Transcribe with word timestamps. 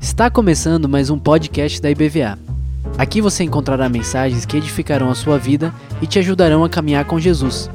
Está 0.00 0.28
começando 0.28 0.88
mais 0.88 1.08
um 1.08 1.16
podcast 1.16 1.80
da 1.80 1.88
IBVA. 1.88 2.36
Aqui 2.98 3.20
você 3.20 3.44
encontrará 3.44 3.88
mensagens 3.88 4.44
que 4.44 4.56
edificarão 4.56 5.08
a 5.08 5.14
sua 5.14 5.38
vida 5.38 5.72
e 6.02 6.06
te 6.08 6.18
ajudarão 6.18 6.64
a 6.64 6.68
caminhar 6.68 7.04
com 7.04 7.20
Jesus. 7.20 7.70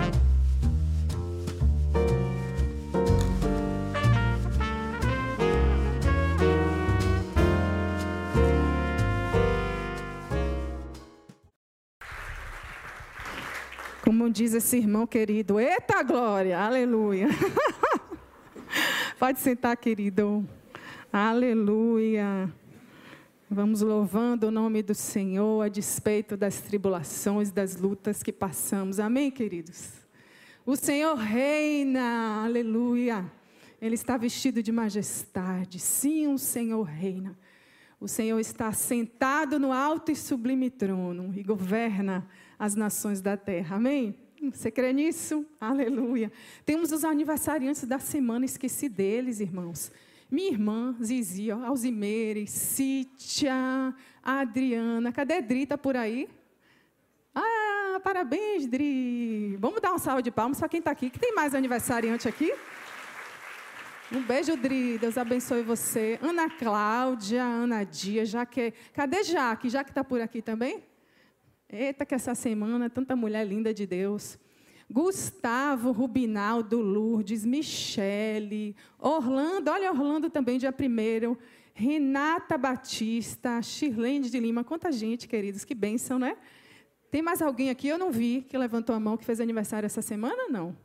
Como 14.03 14.29
diz 14.29 14.53
esse 14.53 14.77
irmão 14.77 15.07
querido, 15.07 15.57
eita 15.59 16.03
glória, 16.03 16.59
aleluia. 16.59 17.29
Pode 19.19 19.41
sentar, 19.41 19.75
querido. 19.75 20.47
Aleluia. 21.11 22.49
Vamos 23.51 23.81
louvando 23.81 24.47
o 24.47 24.51
nome 24.51 24.81
do 24.81 24.95
Senhor 24.95 25.61
a 25.61 25.67
despeito 25.67 26.37
das 26.37 26.61
tribulações, 26.61 27.51
das 27.51 27.75
lutas 27.75 28.23
que 28.23 28.31
passamos. 28.31 28.97
Amém, 28.97 29.29
queridos? 29.29 29.91
O 30.65 30.73
Senhor 30.77 31.17
reina, 31.17 32.45
aleluia. 32.45 33.29
Ele 33.81 33.95
está 33.95 34.15
vestido 34.15 34.63
de 34.63 34.71
majestade. 34.71 35.79
Sim, 35.79 36.27
o 36.33 36.37
Senhor 36.37 36.83
reina. 36.83 37.37
O 37.99 38.07
Senhor 38.07 38.39
está 38.39 38.71
sentado 38.71 39.59
no 39.59 39.73
alto 39.73 40.13
e 40.13 40.15
sublime 40.15 40.69
trono 40.69 41.33
e 41.35 41.43
governa 41.43 42.25
as 42.57 42.73
nações 42.73 43.19
da 43.19 43.35
terra. 43.35 43.75
Amém? 43.75 44.15
Você 44.41 44.71
crê 44.71 44.93
nisso? 44.93 45.45
Aleluia. 45.59 46.31
Temos 46.65 46.91
os 46.93 47.03
aniversariantes 47.03 47.83
da 47.83 47.99
semana, 47.99 48.45
esqueci 48.45 48.87
deles, 48.87 49.41
irmãos. 49.41 49.91
Minha 50.31 50.51
irmã, 50.51 50.95
Zizi, 51.03 51.51
Alzimeire, 51.51 52.47
Cítia, 52.47 53.93
Adriana. 54.23 55.11
Cadê 55.11 55.41
Dri? 55.41 55.63
Está 55.63 55.77
por 55.77 55.97
aí? 55.97 56.29
Ah, 57.35 57.99
parabéns, 58.01 58.65
Dri. 58.65 59.57
Vamos 59.59 59.81
dar 59.81 59.89
uma 59.89 59.99
salva 59.99 60.21
de 60.21 60.31
palmas 60.31 60.59
para 60.59 60.69
quem 60.69 60.79
está 60.79 60.91
aqui. 60.91 61.09
Que 61.09 61.19
tem 61.19 61.33
mais 61.33 61.53
aniversariante 61.53 62.27
aqui? 62.27 62.53
Um 64.11 64.21
beijo, 64.21 64.55
Dri. 64.55 64.97
Deus 64.97 65.17
abençoe 65.17 65.63
você. 65.63 66.17
Ana 66.21 66.49
Cláudia, 66.49 67.43
Ana 67.43 67.83
Dias, 67.83 68.29
Jaque. 68.29 68.73
Cadê 68.93 69.23
Jaque? 69.23 69.69
Jaque 69.69 69.91
está 69.91 70.03
por 70.03 70.21
aqui 70.21 70.41
também? 70.41 70.83
Eita, 71.71 72.03
que 72.03 72.15
essa 72.15 72.33
semana, 72.33 72.89
tanta 72.89 73.15
mulher 73.15 73.45
linda 73.45 73.71
de 73.71 73.85
Deus. 73.85 74.39
Gustavo, 74.89 75.91
Rubinaldo, 75.91 76.81
Lourdes, 76.81 77.45
Michele, 77.45 78.75
Orlando, 78.97 79.69
olha 79.69 79.91
Orlando 79.91 80.31
também, 80.31 80.57
dia 80.57 80.71
primeiro, 80.71 81.37
Renata 81.75 82.57
Batista, 82.57 83.61
Shirlene 83.61 84.31
de 84.31 84.39
Lima, 84.39 84.63
quanta 84.63 84.91
gente, 84.91 85.27
queridos, 85.27 85.63
que 85.63 85.75
bênção, 85.75 86.17
né? 86.17 86.35
Tem 87.11 87.21
mais 87.21 87.39
alguém 87.39 87.69
aqui, 87.69 87.87
eu 87.87 87.99
não 87.99 88.11
vi, 88.11 88.43
que 88.49 88.57
levantou 88.57 88.95
a 88.95 88.99
mão, 88.99 89.15
que 89.15 89.23
fez 89.23 89.39
aniversário 89.39 89.85
essa 89.85 90.01
semana? 90.01 90.47
Não. 90.49 90.75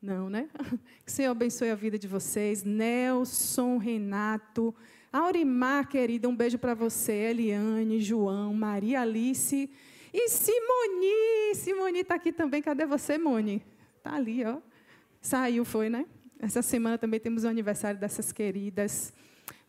Não, 0.00 0.28
né? 0.28 0.48
Que 1.04 1.10
o 1.10 1.14
Senhor 1.14 1.30
abençoe 1.30 1.70
a 1.70 1.74
vida 1.74 1.98
de 1.98 2.06
vocês. 2.06 2.64
Nelson, 2.64 3.78
Renato, 3.78 4.74
Aurimar, 5.12 5.88
querida, 5.88 6.28
um 6.28 6.36
beijo 6.36 6.58
para 6.58 6.74
você. 6.74 7.12
Eliane, 7.12 8.00
João, 8.00 8.52
Maria 8.54 9.00
Alice, 9.00 9.70
e 10.12 10.28
Simoni, 10.28 11.54
Simoni 11.54 12.00
está 12.00 12.14
aqui 12.14 12.32
também. 12.32 12.62
Cadê 12.62 12.86
você, 12.86 13.18
Moni? 13.18 13.62
Está 13.96 14.14
ali, 14.14 14.44
ó. 14.44 14.58
Saiu, 15.20 15.64
foi, 15.64 15.88
né? 15.88 16.06
Essa 16.38 16.62
semana 16.62 16.96
também 16.96 17.20
temos 17.20 17.44
o 17.44 17.48
aniversário 17.48 17.98
dessas 17.98 18.32
queridas. 18.32 19.12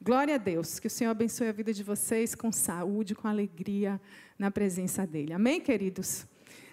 Glória 0.02 0.36
a 0.36 0.38
Deus. 0.38 0.80
Que 0.80 0.88
o 0.88 0.90
Senhor 0.90 1.12
abençoe 1.12 1.48
a 1.48 1.52
vida 1.52 1.74
de 1.74 1.84
vocês 1.84 2.36
com 2.36 2.52
saúde, 2.52 3.16
com 3.16 3.28
alegria 3.28 4.00
na 4.38 4.50
presença 4.50 5.06
dEle. 5.06 5.34
Amém, 5.34 5.60
queridos? 5.60 6.26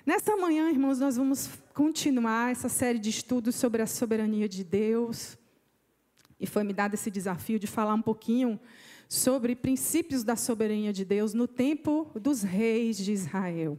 Nesta 0.05 0.37
manhã, 0.37 0.71
irmãos, 0.71 1.01
nós 1.01 1.17
vamos 1.17 1.51
continuar 1.75 2.53
essa 2.53 2.69
série 2.69 2.99
de 2.99 3.11
estudos 3.11 3.57
sobre 3.57 3.83
a 3.83 3.87
soberania 3.87 4.49
de 4.49 4.63
Deus. 4.63 5.37
E 6.39 6.47
foi 6.47 6.65
me 6.65 6.73
dado 6.73 6.95
esse 6.95 7.11
desafio 7.11 7.59
de 7.59 7.67
falar 7.67 7.95
um 7.95 8.03
pouquinho 8.03 8.61
sobre 9.09 9.55
princípios 9.55 10.25
da 10.25 10.37
soberania 10.37 10.93
de 10.93 11.05
Deus 11.05 11.33
no 11.33 11.47
tempo 11.47 12.11
dos 12.15 12.43
reis 12.43 12.97
de 12.97 13.13
Israel. 13.13 13.79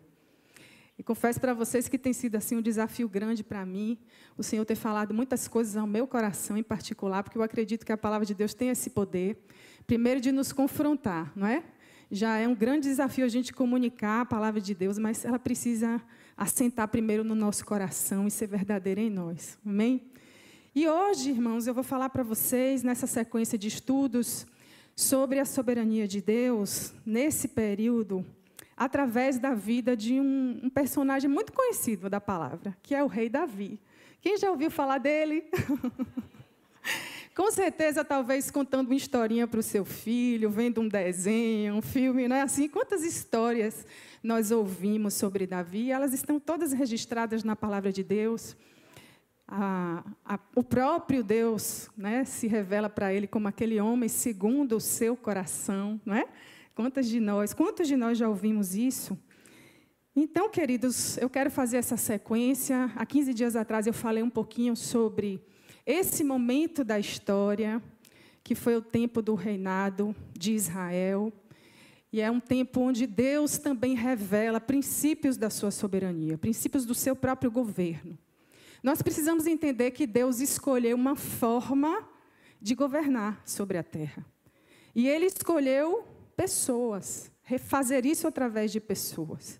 E 0.97 1.03
confesso 1.03 1.39
para 1.39 1.53
vocês 1.53 1.87
que 1.87 1.97
tem 1.97 2.11
sido 2.11 2.35
assim 2.35 2.55
um 2.55 2.61
desafio 2.61 3.07
grande 3.07 3.43
para 3.43 3.63
mim, 3.63 3.99
o 4.35 4.41
Senhor 4.41 4.65
ter 4.65 4.75
falado 4.75 5.13
muitas 5.13 5.47
coisas 5.47 5.77
ao 5.77 5.85
meu 5.85 6.07
coração 6.07 6.57
em 6.57 6.63
particular, 6.63 7.21
porque 7.21 7.37
eu 7.37 7.43
acredito 7.43 7.85
que 7.85 7.91
a 7.91 7.97
palavra 7.97 8.25
de 8.25 8.33
Deus 8.33 8.55
tem 8.55 8.69
esse 8.69 8.89
poder, 8.89 9.37
primeiro 9.85 10.19
de 10.19 10.31
nos 10.31 10.51
confrontar, 10.51 11.31
não 11.35 11.45
é? 11.45 11.63
Já 12.09 12.37
é 12.37 12.47
um 12.47 12.55
grande 12.55 12.87
desafio 12.87 13.25
a 13.25 13.27
gente 13.27 13.53
comunicar 13.53 14.21
a 14.21 14.25
palavra 14.25 14.59
de 14.59 14.73
Deus, 14.73 14.97
mas 14.97 15.23
ela 15.23 15.37
precisa 15.37 16.01
assentar 16.35 16.87
primeiro 16.87 17.23
no 17.23 17.35
nosso 17.35 17.63
coração 17.63 18.25
e 18.25 18.31
ser 18.31 18.47
verdadeira 18.47 19.01
em 19.01 19.09
nós. 19.09 19.57
Amém? 19.63 20.09
E 20.79 20.87
hoje, 20.87 21.31
irmãos, 21.31 21.65
eu 21.65 21.73
vou 21.73 21.83
falar 21.83 22.07
para 22.07 22.21
vocês 22.21 22.83
nessa 22.83 23.07
sequência 23.07 23.57
de 23.57 23.67
estudos 23.67 24.45
sobre 24.95 25.39
a 25.39 25.43
soberania 25.43 26.07
de 26.07 26.21
Deus 26.21 26.93
nesse 27.03 27.47
período, 27.47 28.23
através 28.77 29.39
da 29.39 29.55
vida 29.55 29.97
de 29.97 30.19
um, 30.19 30.59
um, 30.65 30.69
personagem 30.69 31.27
muito 31.27 31.51
conhecido 31.51 32.11
da 32.11 32.21
palavra, 32.21 32.77
que 32.83 32.93
é 32.93 33.03
o 33.03 33.07
rei 33.07 33.27
Davi. 33.27 33.79
Quem 34.21 34.37
já 34.37 34.51
ouviu 34.51 34.69
falar 34.69 34.99
dele? 34.99 35.45
Com 37.35 37.49
certeza, 37.49 38.05
talvez 38.05 38.51
contando 38.51 38.89
uma 38.89 38.95
historinha 38.95 39.47
para 39.47 39.59
o 39.59 39.63
seu 39.63 39.83
filho, 39.83 40.51
vendo 40.51 40.79
um 40.79 40.87
desenho, 40.87 41.73
um 41.73 41.81
filme, 41.81 42.27
não 42.27 42.35
é 42.35 42.41
assim? 42.41 42.69
Quantas 42.69 43.03
histórias 43.03 43.83
nós 44.21 44.51
ouvimos 44.51 45.15
sobre 45.15 45.47
Davi? 45.47 45.89
Elas 45.89 46.13
estão 46.13 46.39
todas 46.39 46.71
registradas 46.71 47.43
na 47.43 47.55
palavra 47.55 47.91
de 47.91 48.03
Deus 48.03 48.55
a, 49.47 50.03
a, 50.25 50.39
o 50.55 50.63
próprio 50.63 51.23
Deus 51.23 51.89
né, 51.95 52.25
se 52.25 52.47
revela 52.47 52.89
para 52.89 53.13
ele 53.13 53.27
como 53.27 53.47
aquele 53.47 53.79
homem 53.79 54.09
segundo 54.09 54.75
o 54.75 54.81
seu 54.81 55.15
coração. 55.15 55.99
Não 56.05 56.13
é? 56.13 56.27
Quantas 56.75 57.07
de 57.07 57.19
nós, 57.19 57.53
quantos 57.53 57.87
de 57.87 57.95
nós 57.95 58.17
já 58.17 58.27
ouvimos 58.27 58.75
isso? 58.75 59.17
Então, 60.15 60.49
queridos, 60.49 61.17
eu 61.17 61.29
quero 61.29 61.49
fazer 61.49 61.77
essa 61.77 61.95
sequência. 61.95 62.91
Há 62.95 63.05
15 63.05 63.33
dias 63.33 63.55
atrás 63.55 63.87
eu 63.87 63.93
falei 63.93 64.21
um 64.21 64.29
pouquinho 64.29 64.75
sobre 64.75 65.41
esse 65.85 66.23
momento 66.23 66.83
da 66.83 66.99
história, 66.99 67.81
que 68.43 68.53
foi 68.53 68.75
o 68.75 68.81
tempo 68.81 69.21
do 69.21 69.33
reinado 69.35 70.15
de 70.37 70.51
Israel. 70.53 71.31
E 72.11 72.19
é 72.19 72.29
um 72.29 72.39
tempo 72.39 72.81
onde 72.81 73.07
Deus 73.07 73.57
também 73.57 73.95
revela 73.95 74.59
princípios 74.59 75.37
da 75.37 75.49
sua 75.49 75.71
soberania, 75.71 76.37
princípios 76.37 76.85
do 76.85 76.95
seu 76.95 77.15
próprio 77.15 77.49
governo. 77.49 78.17
Nós 78.83 79.01
precisamos 79.01 79.47
entender 79.47 79.91
que 79.91 80.05
Deus 80.05 80.39
escolheu 80.39 80.95
uma 80.95 81.15
forma 81.15 82.07
de 82.61 82.75
governar 82.75 83.41
sobre 83.45 83.77
a 83.77 83.83
terra. 83.83 84.25
E 84.95 85.07
Ele 85.07 85.25
escolheu 85.25 86.05
pessoas, 86.35 87.31
refazer 87.43 88.05
isso 88.05 88.27
através 88.27 88.71
de 88.71 88.79
pessoas. 88.79 89.59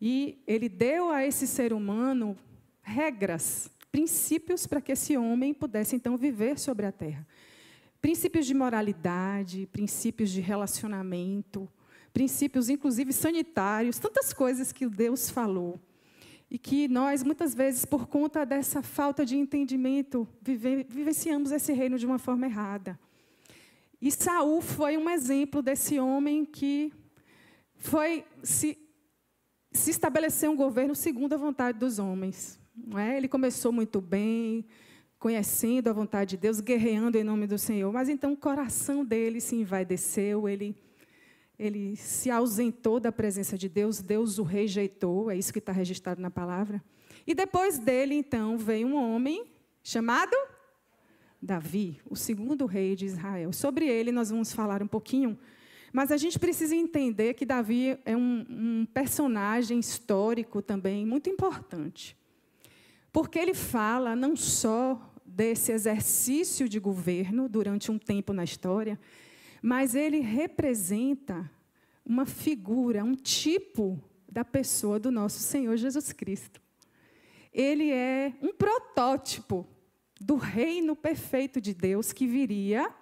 E 0.00 0.42
Ele 0.46 0.68
deu 0.68 1.10
a 1.10 1.24
esse 1.24 1.46
ser 1.46 1.72
humano 1.72 2.36
regras, 2.82 3.70
princípios 3.90 4.66
para 4.66 4.80
que 4.80 4.92
esse 4.92 5.16
homem 5.16 5.52
pudesse 5.52 5.96
então 5.96 6.16
viver 6.16 6.58
sobre 6.58 6.86
a 6.86 6.92
terra. 6.92 7.26
Princípios 8.00 8.46
de 8.46 8.54
moralidade, 8.54 9.68
princípios 9.72 10.30
de 10.30 10.40
relacionamento, 10.40 11.68
princípios 12.12 12.68
inclusive 12.68 13.12
sanitários, 13.12 13.98
tantas 13.98 14.32
coisas 14.32 14.72
que 14.72 14.86
Deus 14.88 15.28
falou. 15.30 15.80
E 16.50 16.58
que 16.58 16.88
nós, 16.88 17.22
muitas 17.22 17.54
vezes, 17.54 17.84
por 17.84 18.06
conta 18.06 18.44
dessa 18.46 18.82
falta 18.82 19.24
de 19.24 19.36
entendimento, 19.36 20.26
vive, 20.40 20.86
vivenciamos 20.88 21.52
esse 21.52 21.72
reino 21.72 21.98
de 21.98 22.06
uma 22.06 22.18
forma 22.18 22.46
errada. 22.46 22.98
E 24.00 24.10
Saul 24.10 24.60
foi 24.60 24.96
um 24.96 25.10
exemplo 25.10 25.60
desse 25.60 25.98
homem 25.98 26.44
que 26.44 26.92
foi 27.74 28.24
se, 28.42 28.78
se 29.72 29.90
estabelecer 29.90 30.48
um 30.48 30.56
governo 30.56 30.94
segundo 30.94 31.34
a 31.34 31.36
vontade 31.36 31.78
dos 31.78 31.98
homens. 31.98 32.58
Não 32.74 32.98
é? 32.98 33.16
Ele 33.16 33.28
começou 33.28 33.72
muito 33.72 34.00
bem, 34.00 34.64
conhecendo 35.18 35.88
a 35.88 35.92
vontade 35.92 36.30
de 36.30 36.36
Deus, 36.36 36.60
guerreando 36.60 37.18
em 37.18 37.24
nome 37.24 37.46
do 37.46 37.58
Senhor, 37.58 37.92
mas 37.92 38.08
então 38.08 38.32
o 38.32 38.36
coração 38.36 39.04
dele 39.04 39.40
se 39.40 39.56
envaideceu, 39.56 40.48
ele 40.48 40.76
ele 41.58 41.96
se 41.96 42.30
ausentou 42.30 43.00
da 43.00 43.10
presença 43.10 43.58
de 43.58 43.68
Deus, 43.68 44.00
Deus 44.00 44.38
o 44.38 44.42
rejeitou, 44.42 45.30
é 45.30 45.36
isso 45.36 45.52
que 45.52 45.58
está 45.58 45.72
registrado 45.72 46.20
na 46.20 46.30
palavra. 46.30 46.82
E 47.26 47.34
depois 47.34 47.78
dele, 47.78 48.14
então, 48.14 48.56
veio 48.56 48.86
um 48.86 48.94
homem 48.94 49.44
chamado 49.82 50.36
Davi, 51.42 52.00
o 52.08 52.14
segundo 52.14 52.64
rei 52.64 52.94
de 52.94 53.06
Israel. 53.06 53.52
Sobre 53.52 53.86
ele 53.86 54.12
nós 54.12 54.30
vamos 54.30 54.52
falar 54.52 54.82
um 54.82 54.86
pouquinho, 54.86 55.38
mas 55.92 56.12
a 56.12 56.16
gente 56.16 56.38
precisa 56.38 56.76
entender 56.76 57.34
que 57.34 57.46
Davi 57.46 57.98
é 58.04 58.16
um, 58.16 58.46
um 58.48 58.86
personagem 58.92 59.78
histórico 59.78 60.62
também 60.62 61.04
muito 61.06 61.28
importante. 61.28 62.16
Porque 63.12 63.38
ele 63.38 63.54
fala 63.54 64.14
não 64.14 64.36
só 64.36 65.12
desse 65.24 65.72
exercício 65.72 66.68
de 66.68 66.78
governo 66.78 67.48
durante 67.48 67.90
um 67.90 67.98
tempo 67.98 68.32
na 68.32 68.44
história, 68.44 68.98
mas 69.62 69.94
ele 69.94 70.20
representa 70.20 71.50
uma 72.04 72.24
figura, 72.24 73.04
um 73.04 73.14
tipo 73.14 74.02
da 74.30 74.44
pessoa 74.44 74.98
do 74.98 75.10
nosso 75.10 75.40
Senhor 75.40 75.76
Jesus 75.76 76.12
Cristo. 76.12 76.60
Ele 77.52 77.90
é 77.90 78.32
um 78.40 78.52
protótipo 78.52 79.66
do 80.20 80.36
reino 80.36 80.94
perfeito 80.96 81.60
de 81.60 81.74
Deus 81.74 82.12
que 82.12 82.26
viria 82.26 82.92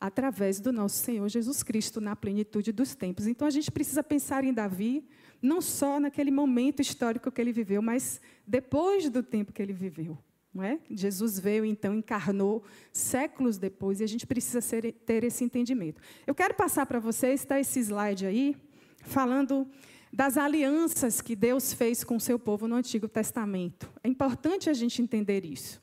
através 0.00 0.60
do 0.60 0.72
nosso 0.72 0.96
Senhor 0.96 1.28
Jesus 1.28 1.62
Cristo 1.62 2.00
na 2.00 2.14
plenitude 2.14 2.72
dos 2.72 2.94
tempos. 2.94 3.26
Então 3.26 3.46
a 3.46 3.50
gente 3.50 3.70
precisa 3.70 4.02
pensar 4.02 4.44
em 4.44 4.52
Davi 4.52 5.08
não 5.42 5.60
só 5.60 5.98
naquele 5.98 6.30
momento 6.30 6.80
histórico 6.80 7.30
que 7.30 7.40
ele 7.40 7.52
viveu, 7.52 7.82
mas 7.82 8.20
depois 8.46 9.08
do 9.08 9.22
tempo 9.22 9.52
que 9.52 9.62
ele 9.62 9.72
viveu. 9.72 10.18
É? 10.62 10.78
Jesus 10.90 11.38
veio, 11.38 11.64
então, 11.64 11.94
encarnou 11.94 12.62
séculos 12.92 13.58
depois, 13.58 14.00
e 14.00 14.04
a 14.04 14.06
gente 14.06 14.26
precisa 14.26 14.60
ser, 14.60 14.92
ter 15.04 15.24
esse 15.24 15.44
entendimento. 15.44 16.00
Eu 16.26 16.34
quero 16.34 16.54
passar 16.54 16.86
para 16.86 16.98
vocês, 16.98 17.40
está 17.40 17.60
esse 17.60 17.80
slide 17.80 18.26
aí, 18.26 18.56
falando 19.02 19.68
das 20.12 20.36
alianças 20.36 21.20
que 21.20 21.36
Deus 21.36 21.72
fez 21.72 22.02
com 22.02 22.16
o 22.16 22.20
seu 22.20 22.38
povo 22.38 22.66
no 22.66 22.76
Antigo 22.76 23.08
Testamento. 23.08 23.90
É 24.02 24.08
importante 24.08 24.70
a 24.70 24.72
gente 24.72 25.02
entender 25.02 25.44
isso. 25.44 25.82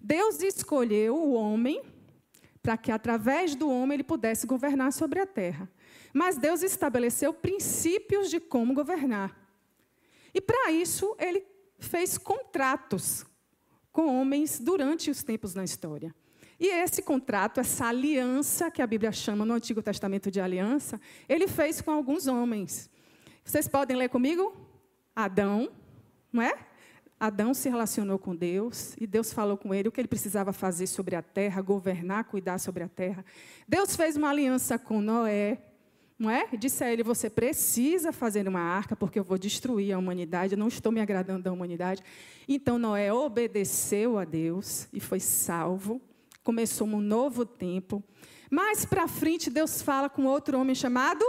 Deus 0.00 0.42
escolheu 0.42 1.14
o 1.14 1.32
homem 1.32 1.82
para 2.62 2.76
que, 2.76 2.90
através 2.90 3.54
do 3.54 3.70
homem, 3.70 3.96
ele 3.96 4.04
pudesse 4.04 4.46
governar 4.46 4.92
sobre 4.92 5.20
a 5.20 5.26
terra. 5.26 5.70
Mas 6.12 6.36
Deus 6.36 6.62
estabeleceu 6.62 7.32
princípios 7.32 8.28
de 8.28 8.40
como 8.40 8.74
governar. 8.74 9.36
E 10.34 10.40
para 10.40 10.70
isso, 10.70 11.14
ele 11.18 11.44
fez 11.78 12.18
contratos 12.18 13.24
com 13.92 14.20
homens 14.20 14.60
durante 14.60 15.10
os 15.10 15.22
tempos 15.22 15.54
na 15.54 15.64
história. 15.64 16.14
E 16.58 16.66
esse 16.66 17.02
contrato, 17.02 17.58
essa 17.58 17.86
aliança, 17.86 18.70
que 18.70 18.82
a 18.82 18.86
Bíblia 18.86 19.10
chama 19.12 19.46
no 19.46 19.54
Antigo 19.54 19.82
Testamento 19.82 20.30
de 20.30 20.40
aliança, 20.40 21.00
ele 21.28 21.48
fez 21.48 21.80
com 21.80 21.90
alguns 21.90 22.26
homens. 22.26 22.90
Vocês 23.42 23.66
podem 23.66 23.96
ler 23.96 24.10
comigo? 24.10 24.54
Adão, 25.16 25.70
não 26.30 26.42
é? 26.42 26.52
Adão 27.18 27.52
se 27.52 27.68
relacionou 27.68 28.18
com 28.18 28.34
Deus 28.34 28.94
e 28.98 29.06
Deus 29.06 29.32
falou 29.32 29.56
com 29.56 29.74
ele 29.74 29.88
o 29.88 29.92
que 29.92 30.00
ele 30.00 30.08
precisava 30.08 30.52
fazer 30.52 30.86
sobre 30.86 31.16
a 31.16 31.22
terra, 31.22 31.60
governar, 31.60 32.24
cuidar 32.24 32.58
sobre 32.58 32.82
a 32.82 32.88
terra. 32.88 33.24
Deus 33.68 33.96
fez 33.96 34.16
uma 34.16 34.30
aliança 34.30 34.78
com 34.78 35.00
Noé, 35.00 35.58
não 36.20 36.28
é? 36.28 36.46
Disse 36.58 36.84
a 36.84 36.92
ele: 36.92 37.02
Você 37.02 37.30
precisa 37.30 38.12
fazer 38.12 38.46
uma 38.46 38.60
arca, 38.60 38.94
porque 38.94 39.18
eu 39.18 39.24
vou 39.24 39.38
destruir 39.38 39.94
a 39.94 39.98
humanidade, 39.98 40.52
eu 40.52 40.58
não 40.58 40.68
estou 40.68 40.92
me 40.92 41.00
agradando 41.00 41.44
da 41.44 41.50
humanidade. 41.50 42.02
Então 42.46 42.78
Noé 42.78 43.10
obedeceu 43.10 44.18
a 44.18 44.24
Deus 44.26 44.86
e 44.92 45.00
foi 45.00 45.18
salvo. 45.18 45.98
Começou 46.44 46.86
um 46.86 47.00
novo 47.00 47.46
tempo. 47.46 48.04
Mais 48.50 48.84
para 48.84 49.08
frente, 49.08 49.48
Deus 49.48 49.80
fala 49.80 50.10
com 50.10 50.26
outro 50.26 50.58
homem 50.60 50.74
chamado 50.74 51.24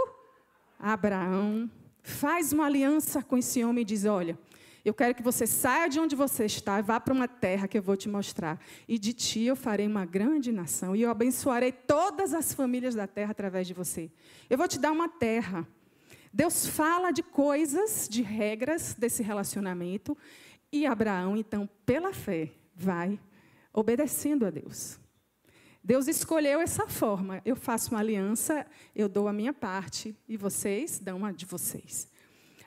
Abraão. 0.78 1.70
Faz 2.02 2.52
uma 2.52 2.66
aliança 2.66 3.22
com 3.22 3.38
esse 3.38 3.64
homem 3.64 3.80
e 3.80 3.86
diz: 3.86 4.04
Olha, 4.04 4.38
eu 4.84 4.92
quero 4.92 5.14
que 5.14 5.22
você 5.22 5.46
saia 5.46 5.88
de 5.88 6.00
onde 6.00 6.16
você 6.16 6.44
está 6.44 6.78
e 6.78 6.82
vá 6.82 6.98
para 6.98 7.14
uma 7.14 7.28
terra 7.28 7.68
que 7.68 7.78
eu 7.78 7.82
vou 7.82 7.96
te 7.96 8.08
mostrar. 8.08 8.60
E 8.88 8.98
de 8.98 9.12
ti 9.12 9.42
eu 9.44 9.54
farei 9.54 9.86
uma 9.86 10.04
grande 10.04 10.50
nação. 10.50 10.96
E 10.96 11.02
eu 11.02 11.10
abençoarei 11.10 11.70
todas 11.70 12.34
as 12.34 12.52
famílias 12.52 12.94
da 12.94 13.06
terra 13.06 13.30
através 13.30 13.66
de 13.66 13.74
você. 13.74 14.10
Eu 14.50 14.58
vou 14.58 14.66
te 14.66 14.80
dar 14.80 14.90
uma 14.90 15.08
terra. 15.08 15.66
Deus 16.32 16.66
fala 16.66 17.12
de 17.12 17.22
coisas, 17.22 18.08
de 18.08 18.22
regras 18.22 18.94
desse 18.94 19.22
relacionamento. 19.22 20.18
E 20.72 20.84
Abraão, 20.84 21.36
então, 21.36 21.68
pela 21.86 22.12
fé, 22.12 22.50
vai 22.74 23.20
obedecendo 23.72 24.46
a 24.46 24.50
Deus. 24.50 24.98
Deus 25.84 26.08
escolheu 26.08 26.60
essa 26.60 26.88
forma. 26.88 27.40
Eu 27.44 27.54
faço 27.54 27.92
uma 27.92 28.00
aliança, 28.00 28.66
eu 28.94 29.08
dou 29.08 29.28
a 29.28 29.32
minha 29.32 29.52
parte 29.52 30.16
e 30.28 30.36
vocês 30.36 30.98
dão 30.98 31.24
a 31.24 31.30
de 31.30 31.46
vocês. 31.46 32.08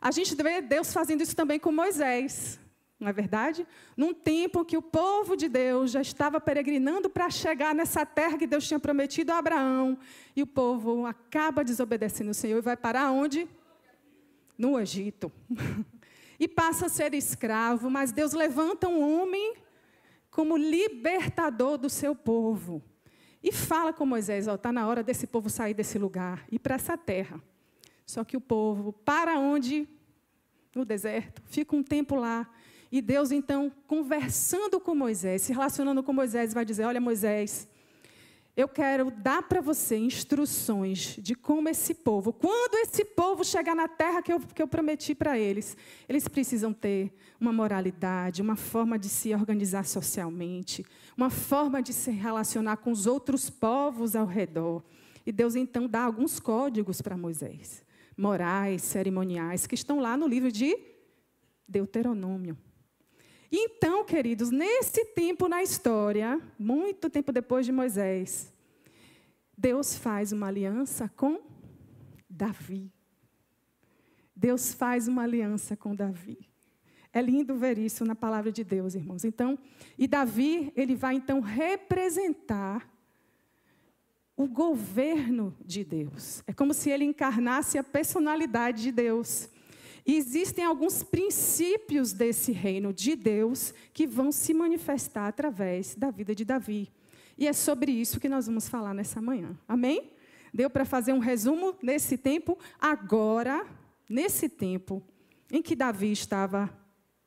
A 0.06 0.12
gente 0.12 0.36
vê 0.36 0.62
Deus 0.62 0.94
fazendo 0.94 1.22
isso 1.22 1.36
também 1.36 1.60
com 1.60 1.72
Moisés, 1.72 2.60
não 3.00 3.08
é 3.08 3.12
verdade? 3.12 3.66
Num 3.98 4.14
tempo 4.14 4.64
que 4.64 4.78
o 4.78 4.82
povo 4.84 5.36
de 5.36 5.50
Deus 5.50 5.90
já 5.90 6.00
estava 6.00 6.40
peregrinando 6.40 7.10
para 7.10 7.28
chegar 7.32 7.74
nessa 7.74 8.06
terra 8.06 8.38
que 8.38 8.46
Deus 8.46 8.68
tinha 8.68 8.80
prometido 8.80 9.32
a 9.32 9.40
Abraão, 9.40 9.98
e 10.36 10.44
o 10.44 10.46
povo 10.46 11.08
acaba 11.08 11.64
desobedecendo 11.64 12.30
o 12.30 12.36
Senhor 12.36 12.60
e 12.60 12.62
vai 12.62 12.78
para 12.78 13.12
onde? 13.12 13.50
No 14.56 14.80
Egito. 14.80 15.32
e 16.40 16.48
passa 16.48 16.86
a 16.86 16.90
ser 16.90 17.16
escravo, 17.16 17.90
mas 17.90 18.12
Deus 18.12 18.34
levanta 18.34 18.88
um 18.88 19.02
homem 19.02 19.56
como 20.30 20.56
libertador 20.56 21.80
do 21.80 21.90
seu 21.90 22.16
povo. 22.16 22.80
E 23.42 23.52
fala 23.52 23.92
com 23.92 24.06
Moisés: 24.06 24.46
está 24.46 24.72
na 24.72 24.88
hora 24.88 25.02
desse 25.02 25.26
povo 25.26 25.50
sair 25.50 25.74
desse 25.74 25.98
lugar 25.98 26.46
e 26.52 26.60
para 26.60 26.76
essa 26.76 26.96
terra. 26.96 27.42
Só 28.06 28.24
que 28.24 28.38
o 28.38 28.42
povo, 28.42 28.94
para 28.94 29.40
onde? 29.40 29.90
No 30.76 30.84
deserto, 30.84 31.42
fica 31.46 31.74
um 31.74 31.82
tempo 31.82 32.16
lá. 32.16 32.46
E 32.92 33.02
Deus, 33.02 33.32
então, 33.32 33.72
conversando 33.88 34.78
com 34.78 34.94
Moisés, 34.94 35.44
se 35.44 35.54
relacionando 35.54 36.04
com 36.04 36.12
Moisés, 36.12 36.54
vai 36.54 36.66
dizer: 36.66 36.84
Olha, 36.84 37.00
Moisés, 37.00 37.66
eu 38.58 38.68
quero 38.68 39.10
dar 39.10 39.44
para 39.44 39.62
você 39.62 39.96
instruções 39.96 41.16
de 41.18 41.34
como 41.34 41.70
esse 41.70 41.94
povo, 41.94 42.34
quando 42.34 42.76
esse 42.76 43.06
povo 43.06 43.42
chegar 43.46 43.74
na 43.74 43.88
terra 43.88 44.22
que 44.22 44.34
eu, 44.34 44.40
que 44.42 44.62
eu 44.62 44.68
prometi 44.68 45.16
para 45.16 45.40
eles, 45.40 45.78
eles 46.10 46.28
precisam 46.28 46.74
ter 46.74 47.14
uma 47.40 47.54
moralidade, 47.54 48.42
uma 48.42 48.58
forma 48.58 49.00
de 49.00 49.08
se 49.08 49.34
organizar 49.34 49.86
socialmente, 49.86 50.86
uma 51.16 51.30
forma 51.30 51.82
de 51.82 51.94
se 51.94 52.12
relacionar 52.12 52.78
com 52.78 52.92
os 52.92 53.08
outros 53.08 53.50
povos 53.50 54.14
ao 54.14 54.26
redor. 54.26 54.84
E 55.26 55.32
Deus 55.32 55.56
então 55.56 55.88
dá 55.88 56.04
alguns 56.04 56.38
códigos 56.38 57.02
para 57.02 57.16
Moisés 57.16 57.85
morais, 58.18 58.82
cerimoniais, 58.82 59.68
que 59.68 59.76
estão 59.76 60.00
lá 60.00 60.16
no 60.16 60.28
livro 60.28 60.52
de 60.52 60.78
Deuteronômio. 61.68 62.58
Então, 63.52 64.04
queridos, 64.04 64.50
nesse 64.52 65.06
tempo 65.14 65.48
na 65.48 65.62
história, 65.64 66.42
muito 66.58 67.10
tempo 67.10 67.32
depois 67.32 67.66
de 67.66 67.72
Moisés, 67.72 68.54
Deus 69.58 69.96
faz 69.96 70.32
uma 70.32 70.48
aliança 70.48 71.10
com 71.16 71.40
Davi. 72.30 72.92
Deus 74.36 74.74
faz 74.74 75.08
uma 75.08 75.24
aliança 75.24 75.78
com 75.78 75.96
Davi. 75.96 76.50
É 77.14 77.22
lindo 77.22 77.56
ver 77.56 77.78
isso 77.78 78.04
na 78.04 78.14
palavra 78.14 78.52
de 78.52 78.64
Deus, 78.64 78.94
irmãos. 78.94 79.24
Então, 79.24 79.58
e 79.98 80.06
Davi, 80.06 80.74
ele 80.76 80.96
vai 80.96 81.16
então 81.16 81.40
representar 81.40 82.86
o 84.38 84.48
governo 84.48 85.56
de 85.64 85.84
Deus. 85.84 86.44
É 86.46 86.54
como 86.54 86.74
se 86.74 86.90
ele 86.90 87.06
encarnasse 87.06 87.78
a 87.78 87.84
personalidade 87.84 88.84
de 88.84 88.92
Deus. 88.92 89.50
E 90.06 90.16
existem 90.16 90.64
alguns 90.64 91.02
princípios 91.02 92.14
desse 92.14 92.52
reino 92.52 92.94
de 92.94 93.16
Deus 93.16 93.74
que 93.94 94.06
vão 94.06 94.32
se 94.32 94.54
manifestar 94.54 95.28
através 95.28 95.96
da 95.96 96.12
vida 96.12 96.36
de 96.36 96.46
Davi. 96.46 96.92
E 97.38 97.48
é 97.48 97.54
sobre 97.54 97.92
isso 97.92 98.20
que 98.20 98.30
nós 98.30 98.46
vamos 98.46 98.70
falar 98.70 98.94
nessa 98.94 99.22
manhã. 99.22 99.58
Amém? 99.68 100.12
Deu 100.54 100.70
para 100.70 100.86
fazer 100.86 101.12
um 101.12 101.20
resumo 101.20 101.76
nesse 101.82 102.18
tempo? 102.18 102.58
Agora, 102.80 103.66
nesse 104.08 104.48
tempo 104.48 105.04
em 105.52 105.62
que 105.62 105.76
Davi 105.76 106.12
estava 106.12 106.70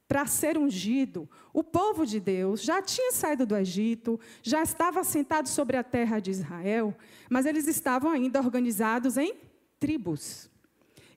para 0.08 0.26
ser 0.26 0.56
ungido, 0.56 1.28
o 1.52 1.62
povo 1.62 2.06
de 2.06 2.18
Deus 2.18 2.62
já 2.62 2.80
tinha 2.80 3.12
saído 3.12 3.44
do 3.44 3.54
Egito, 3.54 4.18
já 4.42 4.62
estava 4.62 5.00
assentado 5.00 5.48
sobre 5.50 5.76
a 5.76 5.84
terra 5.84 6.18
de 6.18 6.30
Israel, 6.30 6.96
mas 7.28 7.44
eles 7.44 7.68
estavam 7.68 8.10
ainda 8.10 8.40
organizados 8.40 9.18
em 9.18 9.34
tribos. 9.78 10.50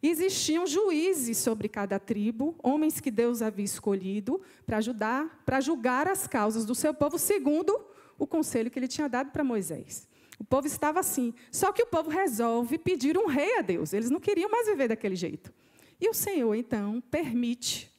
Existiam 0.03 0.67
juízes 0.67 1.37
sobre 1.37 1.69
cada 1.69 1.97
tribo, 1.97 2.53
homens 2.61 2.99
que 2.99 3.09
Deus 3.09 3.41
havia 3.41 3.63
escolhido 3.63 4.41
para 4.65 4.77
ajudar, 4.77 5.41
para 5.45 5.61
julgar 5.61 6.07
as 6.07 6.27
causas 6.27 6.65
do 6.65 6.75
seu 6.75 6.93
povo, 6.93 7.17
segundo 7.17 7.79
o 8.19 8.27
conselho 8.27 8.69
que 8.69 8.77
ele 8.77 8.87
tinha 8.87 9.07
dado 9.07 9.31
para 9.31 9.43
Moisés. 9.43 10.07
O 10.39 10.43
povo 10.43 10.65
estava 10.65 10.99
assim. 10.99 11.35
Só 11.51 11.71
que 11.71 11.83
o 11.83 11.85
povo 11.85 12.09
resolve 12.09 12.79
pedir 12.79 13.15
um 13.15 13.27
rei 13.27 13.59
a 13.59 13.61
Deus. 13.61 13.93
Eles 13.93 14.09
não 14.09 14.19
queriam 14.19 14.49
mais 14.49 14.65
viver 14.65 14.87
daquele 14.87 15.15
jeito. 15.15 15.53
E 15.99 16.09
o 16.09 16.15
Senhor, 16.15 16.55
então, 16.55 16.99
permite 17.11 17.90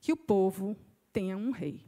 que 0.00 0.12
o 0.12 0.16
povo 0.16 0.76
tenha 1.12 1.36
um 1.36 1.50
rei. 1.50 1.84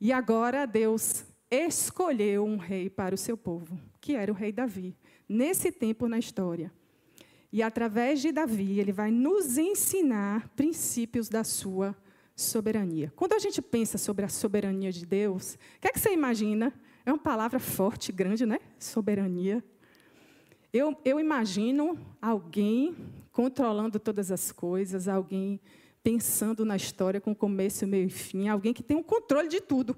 E 0.00 0.12
agora 0.12 0.66
Deus 0.66 1.24
escolheu 1.50 2.44
um 2.44 2.56
rei 2.56 2.90
para 2.90 3.14
o 3.14 3.18
seu 3.18 3.36
povo, 3.36 3.78
que 4.00 4.14
era 4.14 4.30
o 4.30 4.34
rei 4.34 4.52
Davi, 4.52 4.96
nesse 5.28 5.72
tempo 5.72 6.08
na 6.08 6.18
história. 6.18 6.72
E 7.52 7.62
através 7.62 8.20
de 8.20 8.32
Davi, 8.32 8.80
ele 8.80 8.92
vai 8.92 9.10
nos 9.10 9.56
ensinar 9.56 10.48
princípios 10.56 11.28
da 11.28 11.44
sua 11.44 11.96
soberania. 12.34 13.12
Quando 13.14 13.34
a 13.34 13.38
gente 13.38 13.62
pensa 13.62 13.96
sobre 13.96 14.24
a 14.24 14.28
soberania 14.28 14.90
de 14.90 15.06
Deus, 15.06 15.54
o 15.54 15.80
que 15.80 15.88
é 15.88 15.92
que 15.92 16.00
você 16.00 16.12
imagina? 16.12 16.72
É 17.06 17.12
uma 17.12 17.18
palavra 17.18 17.60
forte, 17.60 18.10
grande, 18.10 18.44
né? 18.44 18.58
Soberania. 18.78 19.62
Eu, 20.72 20.96
eu 21.04 21.20
imagino 21.20 21.96
alguém 22.20 22.96
controlando 23.30 24.00
todas 24.00 24.32
as 24.32 24.50
coisas, 24.50 25.06
alguém 25.06 25.60
pensando 26.04 26.66
na 26.66 26.76
história 26.76 27.18
com 27.18 27.34
começo, 27.34 27.86
meio 27.86 28.06
e 28.06 28.10
fim, 28.10 28.46
alguém 28.46 28.74
que 28.74 28.82
tem 28.82 28.94
o 28.94 29.00
um 29.00 29.02
controle 29.02 29.48
de 29.48 29.60
tudo. 29.60 29.96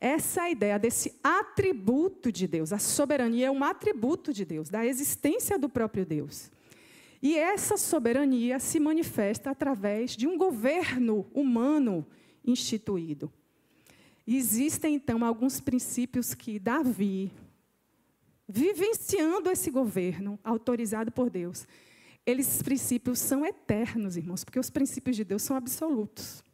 essa 0.00 0.48
ideia 0.48 0.78
desse 0.78 1.18
atributo 1.24 2.30
de 2.30 2.46
Deus. 2.46 2.72
A 2.72 2.78
soberania 2.78 3.48
é 3.48 3.50
um 3.50 3.64
atributo 3.64 4.32
de 4.32 4.44
Deus, 4.44 4.68
da 4.68 4.86
existência 4.86 5.58
do 5.58 5.68
próprio 5.68 6.06
Deus. 6.06 6.52
E 7.20 7.36
essa 7.36 7.76
soberania 7.76 8.60
se 8.60 8.78
manifesta 8.78 9.50
através 9.50 10.12
de 10.16 10.24
um 10.28 10.38
governo 10.38 11.26
humano 11.34 12.06
instituído. 12.44 13.32
Existem, 14.24 14.94
então, 14.94 15.24
alguns 15.24 15.60
princípios 15.60 16.32
que 16.32 16.60
Davi, 16.60 17.32
vivenciando 18.48 19.50
esse 19.50 19.68
governo 19.68 20.38
autorizado 20.44 21.10
por 21.10 21.28
Deus, 21.28 21.66
esses 22.30 22.60
princípios 22.60 23.18
são 23.18 23.46
eternos, 23.46 24.16
irmãos, 24.16 24.44
porque 24.44 24.58
os 24.58 24.68
princípios 24.68 25.16
de 25.16 25.24
Deus 25.24 25.42
são 25.42 25.56
absolutos. 25.56 26.44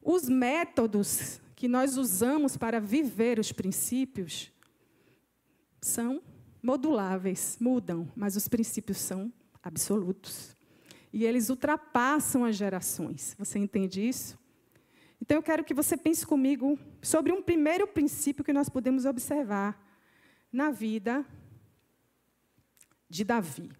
Os 0.00 0.28
métodos 0.28 1.40
que 1.54 1.68
nós 1.68 1.96
usamos 1.96 2.56
para 2.56 2.80
viver 2.80 3.38
os 3.38 3.52
princípios 3.52 4.50
são 5.80 6.22
moduláveis, 6.62 7.58
mudam, 7.60 8.10
mas 8.16 8.36
os 8.36 8.48
princípios 8.48 8.96
são 8.96 9.30
absolutos. 9.62 10.56
E 11.12 11.24
eles 11.24 11.50
ultrapassam 11.50 12.44
as 12.44 12.56
gerações. 12.56 13.34
Você 13.38 13.58
entende 13.58 14.06
isso? 14.06 14.38
Então 15.20 15.36
eu 15.36 15.42
quero 15.42 15.64
que 15.64 15.74
você 15.74 15.96
pense 15.96 16.26
comigo 16.26 16.78
sobre 17.02 17.32
um 17.32 17.42
primeiro 17.42 17.86
princípio 17.86 18.44
que 18.44 18.52
nós 18.52 18.68
podemos 18.68 19.04
observar 19.04 19.78
na 20.50 20.70
vida 20.70 21.24
de 23.08 23.24
Davi. 23.24 23.70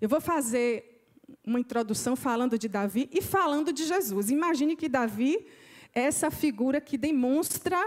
Eu 0.00 0.08
vou 0.08 0.20
fazer 0.20 1.04
uma 1.44 1.60
introdução 1.60 2.14
falando 2.16 2.58
de 2.58 2.68
Davi 2.68 3.08
e 3.12 3.20
falando 3.20 3.72
de 3.72 3.84
Jesus. 3.84 4.30
Imagine 4.30 4.76
que 4.76 4.88
Davi 4.88 5.46
é 5.94 6.02
essa 6.02 6.30
figura 6.30 6.80
que 6.80 6.96
demonstra 6.96 7.78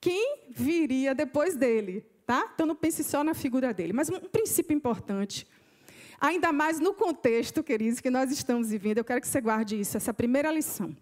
quem 0.00 0.46
viria 0.50 1.14
depois 1.14 1.56
dele, 1.56 2.06
tá? 2.26 2.50
Então 2.54 2.66
não 2.66 2.74
pense 2.74 3.02
só 3.04 3.22
na 3.22 3.34
figura 3.34 3.74
dele, 3.74 3.92
mas 3.92 4.08
um 4.08 4.20
princípio 4.20 4.74
importante 4.74 5.46
Ainda 6.20 6.52
mais 6.52 6.80
no 6.80 6.92
contexto, 6.92 7.62
queridos, 7.62 8.00
que 8.00 8.10
nós 8.10 8.32
estamos 8.32 8.70
vivendo, 8.70 8.98
eu 8.98 9.04
quero 9.04 9.20
que 9.20 9.28
você 9.28 9.40
guarde 9.40 9.78
isso, 9.78 9.96
essa 9.96 10.12
primeira 10.12 10.50
lição. 10.50 10.96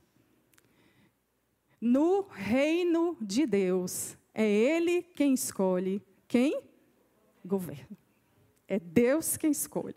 No 1.81 2.27
reino 2.29 3.17
de 3.21 3.47
Deus, 3.47 4.17
é 4.35 4.47
Ele 4.47 5.03
quem 5.03 5.33
escolhe 5.33 6.03
quem 6.29 6.63
governa. 7.43 7.97
É 8.69 8.79
Deus 8.79 9.39
quem 9.39 9.51
escolhe. 9.51 9.97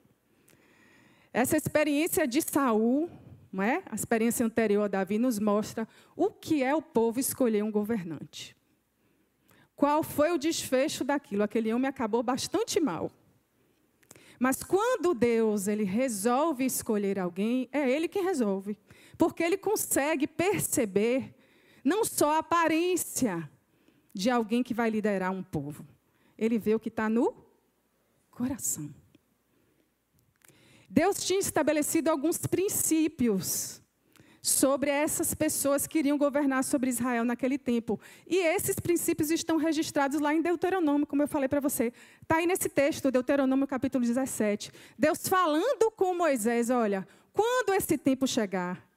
Essa 1.34 1.58
experiência 1.58 2.28
de 2.28 2.42
Saul, 2.42 3.10
não 3.52 3.64
é? 3.64 3.84
a 3.86 3.96
experiência 3.96 4.46
anterior 4.46 4.84
a 4.84 4.88
Davi, 4.88 5.18
nos 5.18 5.40
mostra 5.40 5.88
o 6.16 6.30
que 6.30 6.64
é 6.64 6.74
o 6.74 6.82
povo 6.82 7.20
escolher 7.20 7.64
um 7.64 7.72
governante. 7.72 8.56
Qual 9.76 10.04
foi 10.04 10.32
o 10.32 10.38
desfecho 10.38 11.04
daquilo? 11.04 11.44
Aquele 11.44 11.74
homem 11.74 11.88
acabou 11.88 12.22
bastante 12.22 12.80
mal. 12.80 13.12
Mas 14.40 14.64
quando 14.64 15.14
Deus 15.14 15.68
ele 15.68 15.84
resolve 15.84 16.66
escolher 16.66 17.20
alguém, 17.20 17.70
é 17.72 17.90
Ele 17.90 18.08
quem 18.08 18.24
resolve. 18.24 18.78
Porque 19.18 19.44
Ele 19.44 19.58
consegue 19.58 20.26
perceber 20.26 21.36
não 21.84 22.06
só 22.06 22.36
a 22.36 22.40
aparência 22.40 23.50
de 24.14 24.30
alguém 24.30 24.64
que 24.64 24.74
vai 24.74 24.90
liderar 24.90 25.32
um 25.32 25.44
povo. 25.44 25.86
Ele 26.38 26.58
vê 26.58 26.74
o 26.74 26.80
que 26.80 26.88
está 26.88 27.10
no 27.10 27.36
coração. 28.32 28.94
Deus 30.90 31.24
tinha 31.24 31.40
estabelecido 31.40 32.10
alguns 32.10 32.38
princípios 32.48 33.80
sobre 34.42 34.90
essas 34.90 35.34
pessoas 35.34 35.86
que 35.86 36.00
iriam 36.00 36.18
governar 36.18 36.64
sobre 36.64 36.90
Israel 36.90 37.24
naquele 37.24 37.58
tempo. 37.58 38.00
E 38.26 38.38
esses 38.38 38.80
princípios 38.80 39.30
estão 39.30 39.58
registrados 39.58 40.20
lá 40.20 40.34
em 40.34 40.42
Deuteronômio, 40.42 41.06
como 41.06 41.22
eu 41.22 41.28
falei 41.28 41.48
para 41.48 41.60
você. 41.60 41.94
Está 42.22 42.38
aí 42.38 42.48
nesse 42.48 42.70
texto, 42.70 43.12
Deuteronômio 43.12 43.68
capítulo 43.68 44.04
17. 44.04 44.72
Deus 44.98 45.28
falando 45.28 45.92
com 45.92 46.16
Moisés: 46.16 46.70
olha, 46.70 47.08
quando 47.34 47.74
esse 47.74 47.98
tempo 47.98 48.26
chegar, 48.26 48.88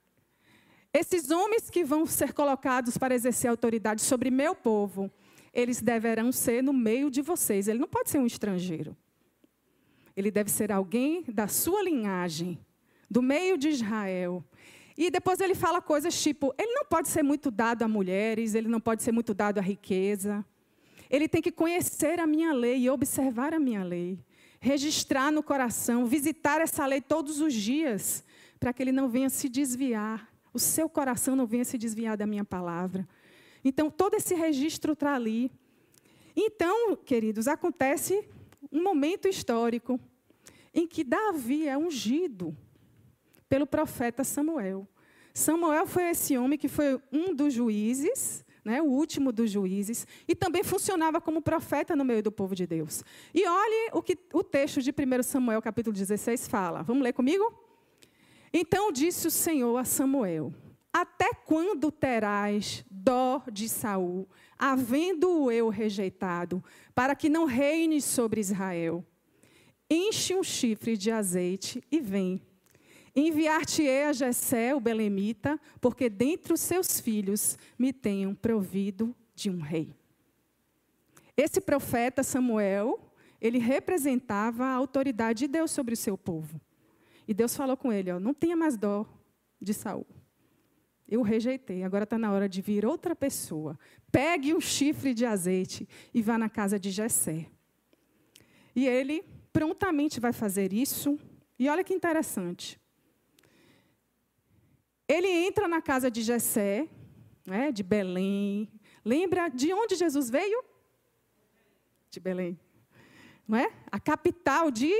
esses 0.92 1.30
homens 1.30 1.68
que 1.68 1.84
vão 1.84 2.06
ser 2.06 2.32
colocados 2.32 2.96
para 2.96 3.14
exercer 3.14 3.50
autoridade 3.50 4.02
sobre 4.02 4.30
meu 4.30 4.54
povo, 4.54 5.10
eles 5.52 5.82
deverão 5.82 6.30
ser 6.30 6.62
no 6.62 6.72
meio 6.72 7.10
de 7.10 7.20
vocês. 7.20 7.68
Ele 7.68 7.78
não 7.78 7.88
pode 7.88 8.10
ser 8.10 8.18
um 8.18 8.26
estrangeiro. 8.26 8.96
Ele 10.16 10.30
deve 10.30 10.50
ser 10.50 10.70
alguém 10.70 11.24
da 11.28 11.48
sua 11.48 11.82
linhagem, 11.82 12.58
do 13.10 13.22
meio 13.22 13.56
de 13.56 13.68
Israel. 13.68 14.44
E 14.96 15.10
depois 15.10 15.40
ele 15.40 15.54
fala 15.54 15.80
coisas 15.80 16.20
tipo: 16.20 16.54
ele 16.58 16.72
não 16.72 16.84
pode 16.84 17.08
ser 17.08 17.22
muito 17.22 17.50
dado 17.50 17.82
a 17.82 17.88
mulheres, 17.88 18.54
ele 18.54 18.68
não 18.68 18.80
pode 18.80 19.02
ser 19.02 19.12
muito 19.12 19.32
dado 19.32 19.58
a 19.58 19.62
riqueza. 19.62 20.44
Ele 21.08 21.28
tem 21.28 21.42
que 21.42 21.52
conhecer 21.52 22.18
a 22.20 22.26
minha 22.26 22.52
lei 22.52 22.78
e 22.78 22.90
observar 22.90 23.52
a 23.52 23.58
minha 23.58 23.84
lei. 23.84 24.18
Registrar 24.60 25.30
no 25.30 25.42
coração, 25.42 26.06
visitar 26.06 26.60
essa 26.60 26.86
lei 26.86 27.00
todos 27.00 27.40
os 27.40 27.52
dias, 27.52 28.24
para 28.60 28.72
que 28.72 28.82
ele 28.82 28.92
não 28.92 29.08
venha 29.08 29.28
se 29.28 29.48
desviar. 29.48 30.32
O 30.54 30.58
seu 30.58 30.88
coração 30.88 31.34
não 31.34 31.46
venha 31.46 31.64
se 31.64 31.76
desviar 31.76 32.16
da 32.16 32.26
minha 32.26 32.44
palavra. 32.44 33.06
Então, 33.64 33.90
todo 33.90 34.14
esse 34.14 34.34
registro 34.34 34.92
está 34.92 35.14
ali. 35.14 35.50
Então, 36.34 36.96
queridos, 36.96 37.46
acontece 37.48 38.24
um 38.72 38.82
momento 38.82 39.28
histórico 39.28 40.00
em 40.72 40.86
que 40.86 41.04
Davi 41.04 41.68
é 41.68 41.76
ungido 41.76 42.56
pelo 43.48 43.66
profeta 43.66 44.24
Samuel. 44.24 44.88
Samuel 45.34 45.86
foi 45.86 46.04
esse 46.04 46.36
homem 46.36 46.58
que 46.58 46.68
foi 46.68 46.98
um 47.12 47.34
dos 47.34 47.52
juízes, 47.52 48.44
né, 48.64 48.80
o 48.80 48.86
último 48.86 49.32
dos 49.32 49.50
juízes, 49.50 50.06
e 50.26 50.34
também 50.34 50.62
funcionava 50.62 51.20
como 51.20 51.42
profeta 51.42 51.96
no 51.96 52.04
meio 52.04 52.22
do 52.22 52.32
povo 52.32 52.54
de 52.54 52.66
Deus. 52.66 53.02
E 53.34 53.46
olhe 53.46 53.90
o 53.92 54.02
que 54.02 54.16
o 54.32 54.42
texto 54.42 54.80
de 54.80 54.90
1 54.90 55.22
Samuel, 55.22 55.60
capítulo 55.60 55.92
16, 55.92 56.48
fala. 56.48 56.82
Vamos 56.82 57.02
ler 57.02 57.12
comigo? 57.12 57.52
Então 58.52 58.92
disse 58.92 59.26
o 59.26 59.30
Senhor 59.30 59.76
a 59.76 59.84
Samuel: 59.84 60.52
Até 60.92 61.32
quando 61.32 61.90
terás 61.90 62.84
dó 62.90 63.42
de 63.50 63.68
Saul, 63.68 64.28
havendo-o 64.58 65.50
eu 65.50 65.70
rejeitado, 65.70 66.62
para 66.94 67.14
que 67.14 67.30
não 67.30 67.46
reine 67.46 68.00
sobre 68.02 68.40
Israel? 68.40 69.04
Enche 69.88 70.34
um 70.34 70.42
chifre 70.42 70.96
de 70.96 71.10
azeite 71.10 71.82
e 71.90 71.98
vem. 71.98 72.42
Enviar-te-ei 73.16 74.04
a 74.04 74.12
Jessé, 74.12 74.74
o 74.74 74.80
belemita, 74.80 75.58
porque 75.80 76.08
dentre 76.08 76.52
os 76.52 76.60
seus 76.60 77.00
filhos 77.00 77.58
me 77.78 77.92
tenham 77.92 78.34
provido 78.34 79.14
de 79.34 79.50
um 79.50 79.60
rei. 79.60 79.94
Esse 81.36 81.60
profeta 81.60 82.22
Samuel, 82.22 83.12
ele 83.40 83.58
representava 83.58 84.64
a 84.64 84.74
autoridade 84.74 85.40
de 85.40 85.48
Deus 85.48 85.70
sobre 85.70 85.94
o 85.94 85.96
seu 85.96 86.16
povo. 86.16 86.60
E 87.26 87.34
Deus 87.34 87.56
falou 87.56 87.76
com 87.76 87.92
ele: 87.92 88.10
ó, 88.10 88.20
não 88.20 88.34
tenha 88.34 88.56
mais 88.56 88.76
dó 88.76 89.06
de 89.60 89.72
Saul. 89.74 90.06
Eu 91.12 91.20
rejeitei, 91.20 91.82
agora 91.82 92.04
está 92.04 92.16
na 92.16 92.32
hora 92.32 92.48
de 92.48 92.62
vir 92.62 92.86
outra 92.86 93.14
pessoa. 93.14 93.78
Pegue 94.10 94.54
um 94.54 94.60
chifre 94.62 95.12
de 95.12 95.26
azeite 95.26 95.86
e 96.14 96.22
vá 96.22 96.38
na 96.38 96.48
casa 96.48 96.78
de 96.78 96.90
Jessé. 96.90 97.50
E 98.74 98.88
ele 98.88 99.22
prontamente 99.52 100.18
vai 100.18 100.32
fazer 100.32 100.72
isso. 100.72 101.20
E 101.58 101.68
olha 101.68 101.84
que 101.84 101.92
interessante. 101.92 102.80
Ele 105.06 105.28
entra 105.28 105.68
na 105.68 105.82
casa 105.82 106.10
de 106.10 106.22
Jessé, 106.22 106.88
né, 107.44 107.70
de 107.70 107.82
Belém. 107.82 108.66
Lembra 109.04 109.50
de 109.50 109.70
onde 109.70 109.96
Jesus 109.96 110.30
veio? 110.30 110.64
De 112.08 112.20
Belém. 112.20 112.58
Não 113.46 113.58
é? 113.58 113.70
A 113.90 114.00
capital 114.00 114.70
de 114.70 114.90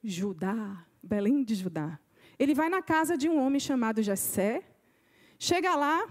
Judá, 0.00 0.86
Belém 1.02 1.42
de 1.42 1.56
Judá. 1.56 1.98
Ele 2.38 2.54
vai 2.54 2.68
na 2.68 2.82
casa 2.82 3.18
de 3.18 3.28
um 3.28 3.44
homem 3.44 3.58
chamado 3.58 4.00
Jessé. 4.00 4.62
Chega 5.38 5.74
lá, 5.76 6.06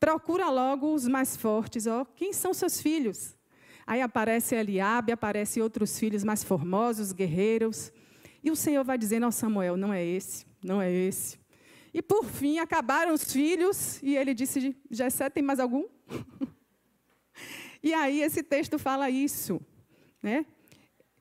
procura 0.00 0.48
logo 0.48 0.92
os 0.94 1.06
mais 1.06 1.36
fortes, 1.36 1.86
ó, 1.86 2.04
quem 2.04 2.32
são 2.32 2.54
seus 2.54 2.80
filhos? 2.80 3.36
Aí 3.86 4.00
aparece 4.00 4.54
Eliabe, 4.54 5.12
aparece 5.12 5.60
outros 5.60 5.98
filhos 5.98 6.24
mais 6.24 6.42
formosos, 6.42 7.12
guerreiros. 7.12 7.92
E 8.42 8.50
o 8.50 8.56
Senhor 8.56 8.84
vai 8.84 8.96
dizendo 8.96 9.24
ao 9.24 9.32
Samuel: 9.32 9.76
não 9.76 9.92
é 9.92 10.04
esse, 10.04 10.46
não 10.62 10.80
é 10.80 10.90
esse. 10.90 11.38
E 11.92 12.00
por 12.00 12.24
fim 12.24 12.58
acabaram 12.58 13.12
os 13.12 13.30
filhos, 13.32 14.02
e 14.02 14.16
ele 14.16 14.34
disse: 14.34 14.76
Jessé, 14.90 15.28
tem 15.28 15.42
mais 15.42 15.60
algum? 15.60 15.84
e 17.82 17.92
aí 17.92 18.22
esse 18.22 18.42
texto 18.42 18.78
fala 18.78 19.10
isso. 19.10 19.60
Né? 20.22 20.46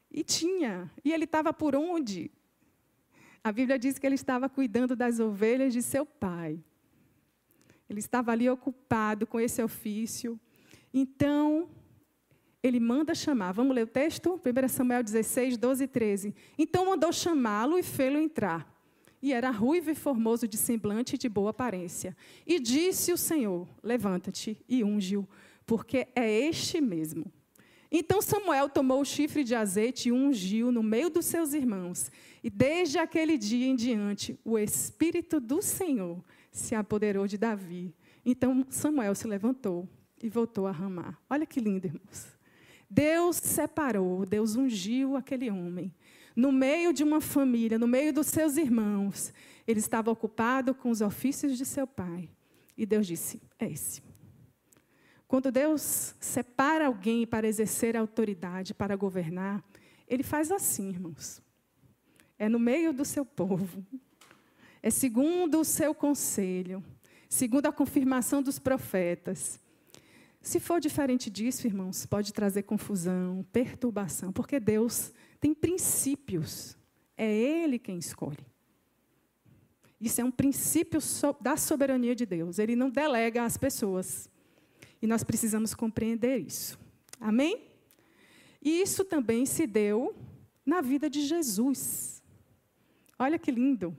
E 0.10 0.24
tinha. 0.24 0.90
E 1.04 1.12
ele 1.12 1.26
estava 1.26 1.52
por 1.52 1.76
onde? 1.76 2.32
A 3.44 3.52
Bíblia 3.52 3.80
diz 3.80 3.98
que 3.98 4.06
ele 4.06 4.16
estava 4.16 4.48
cuidando 4.48 4.96
das 4.96 5.20
ovelhas 5.20 5.74
de 5.74 5.82
seu 5.82 6.06
pai. 6.06 6.64
Ele 7.92 8.00
estava 8.00 8.32
ali 8.32 8.50
ocupado 8.50 9.28
com 9.28 9.40
esse 9.40 9.62
ofício. 9.62 10.40
Então, 10.94 11.70
ele 12.64 12.80
manda 12.80 13.14
chamar. 13.14 13.52
Vamos 13.52 13.76
ler 13.76 13.84
o 13.84 13.88
texto? 13.88 14.40
1 14.40 14.68
Samuel 14.70 15.04
16, 15.04 15.58
12 15.58 15.84
e 15.84 15.88
13. 15.88 16.36
Então 16.58 16.86
mandou 16.86 17.12
chamá-lo 17.12 17.78
e 17.78 17.84
fê-lo 17.84 18.18
entrar. 18.18 18.70
e 19.22 19.34
era 19.34 19.52
ruivo 19.52 19.92
e 19.92 19.96
formoso 19.96 20.48
de 20.48 20.58
semblante 20.58 21.16
e 21.16 21.18
de 21.18 21.30
boa 21.30 21.52
aparência. 21.52 22.16
E 22.48 22.60
disse 22.60 23.12
o 23.12 23.18
Senhor: 23.18 23.68
Levanta-te 23.84 24.58
e 24.68 24.84
unge-o, 24.84 25.28
porque 25.66 26.08
é 26.16 26.32
este 26.48 26.80
mesmo. 26.80 27.26
Então 27.92 28.22
Samuel 28.22 28.70
tomou 28.70 29.02
o 29.02 29.06
chifre 29.06 29.44
de 29.44 29.54
azeite 29.54 30.08
e 30.08 30.12
ungiu 30.14 30.72
no 30.72 30.82
meio 30.82 31.10
dos 31.10 31.26
seus 31.26 31.54
irmãos. 31.54 32.10
E 32.42 32.50
desde 32.50 32.98
aquele 32.98 33.38
dia 33.38 33.68
em 33.68 33.76
diante, 33.76 34.40
o 34.46 34.58
Espírito 34.58 35.42
do 35.42 35.62
Senhor 35.62 36.24
se 36.52 36.76
apoderou 36.76 37.28
de 37.28 37.38
Davi. 37.38 37.96
Então 38.26 38.66
Samuel 38.70 39.16
se 39.16 39.28
levantou 39.28 39.88
e 40.22 40.30
voltou 40.30 40.68
a 40.68 40.72
ramar. 40.72 41.20
Olha 41.30 41.46
que 41.46 41.60
lindo, 41.60 41.88
irmãos. 41.88 42.38
Deus 42.90 43.38
separou, 43.38 44.26
Deus 44.26 44.56
ungiu 44.56 45.16
aquele 45.16 45.50
homem. 45.50 45.94
No 46.36 46.52
meio 46.52 46.94
de 46.94 47.04
uma 47.04 47.22
família, 47.22 47.80
no 47.80 47.88
meio 47.88 48.14
dos 48.14 48.28
seus 48.28 48.58
irmãos, 48.58 49.34
ele 49.68 49.80
estava 49.80 50.12
ocupado 50.12 50.76
com 50.76 50.90
os 50.90 51.02
ofícios 51.02 51.58
de 51.58 51.66
seu 51.66 51.88
pai. 51.88 52.30
E 52.78 52.86
Deus 52.86 53.08
disse: 53.08 53.42
É 53.60 53.70
esse. 53.70 54.02
Quando 55.28 55.52
Deus 55.52 56.16
separa 56.20 56.88
alguém 56.88 57.26
para 57.26 57.48
exercer 57.48 57.96
autoridade, 57.96 58.74
para 58.74 58.98
governar, 58.98 59.64
ele 60.06 60.24
faz 60.24 60.52
assim, 60.52 60.90
irmãos. 60.90 61.42
É 62.38 62.50
no 62.50 62.60
meio 62.60 62.92
do 62.92 63.06
seu 63.06 63.24
povo. 63.24 63.86
É 64.82 64.90
segundo 64.90 65.60
o 65.60 65.66
seu 65.66 65.94
conselho, 65.94 66.84
segundo 67.30 67.68
a 67.68 67.72
confirmação 67.72 68.42
dos 68.42 68.58
profetas. 68.58 69.60
Se 70.42 70.60
for 70.60 70.80
diferente 70.80 71.30
disso, 71.30 71.68
irmãos, 71.68 72.06
pode 72.06 72.34
trazer 72.34 72.64
confusão, 72.64 73.46
perturbação, 73.52 74.32
porque 74.32 74.60
Deus 74.60 75.12
tem 75.40 75.54
princípios. 75.54 76.76
É 77.16 77.32
Ele 77.32 77.78
quem 77.78 78.00
escolhe. 78.00 78.46
Isso 80.00 80.20
é 80.20 80.24
um 80.24 80.32
princípio 80.32 81.00
da 81.40 81.56
soberania 81.56 82.16
de 82.16 82.26
Deus. 82.26 82.58
Ele 82.58 82.76
não 82.76 82.90
delega 82.90 83.44
às 83.44 83.56
pessoas. 83.56 84.28
E 85.00 85.06
nós 85.06 85.24
precisamos 85.24 85.76
compreender 85.76 86.40
isso. 86.40 86.80
Amém? 87.20 87.68
E 88.60 88.82
isso 88.82 89.06
também 89.06 89.46
se 89.46 89.68
deu 89.68 90.16
na 90.66 90.82
vida 90.82 91.08
de 91.08 91.22
Jesus. 91.22 92.24
Olha 93.20 93.38
que 93.38 93.52
lindo. 93.52 93.96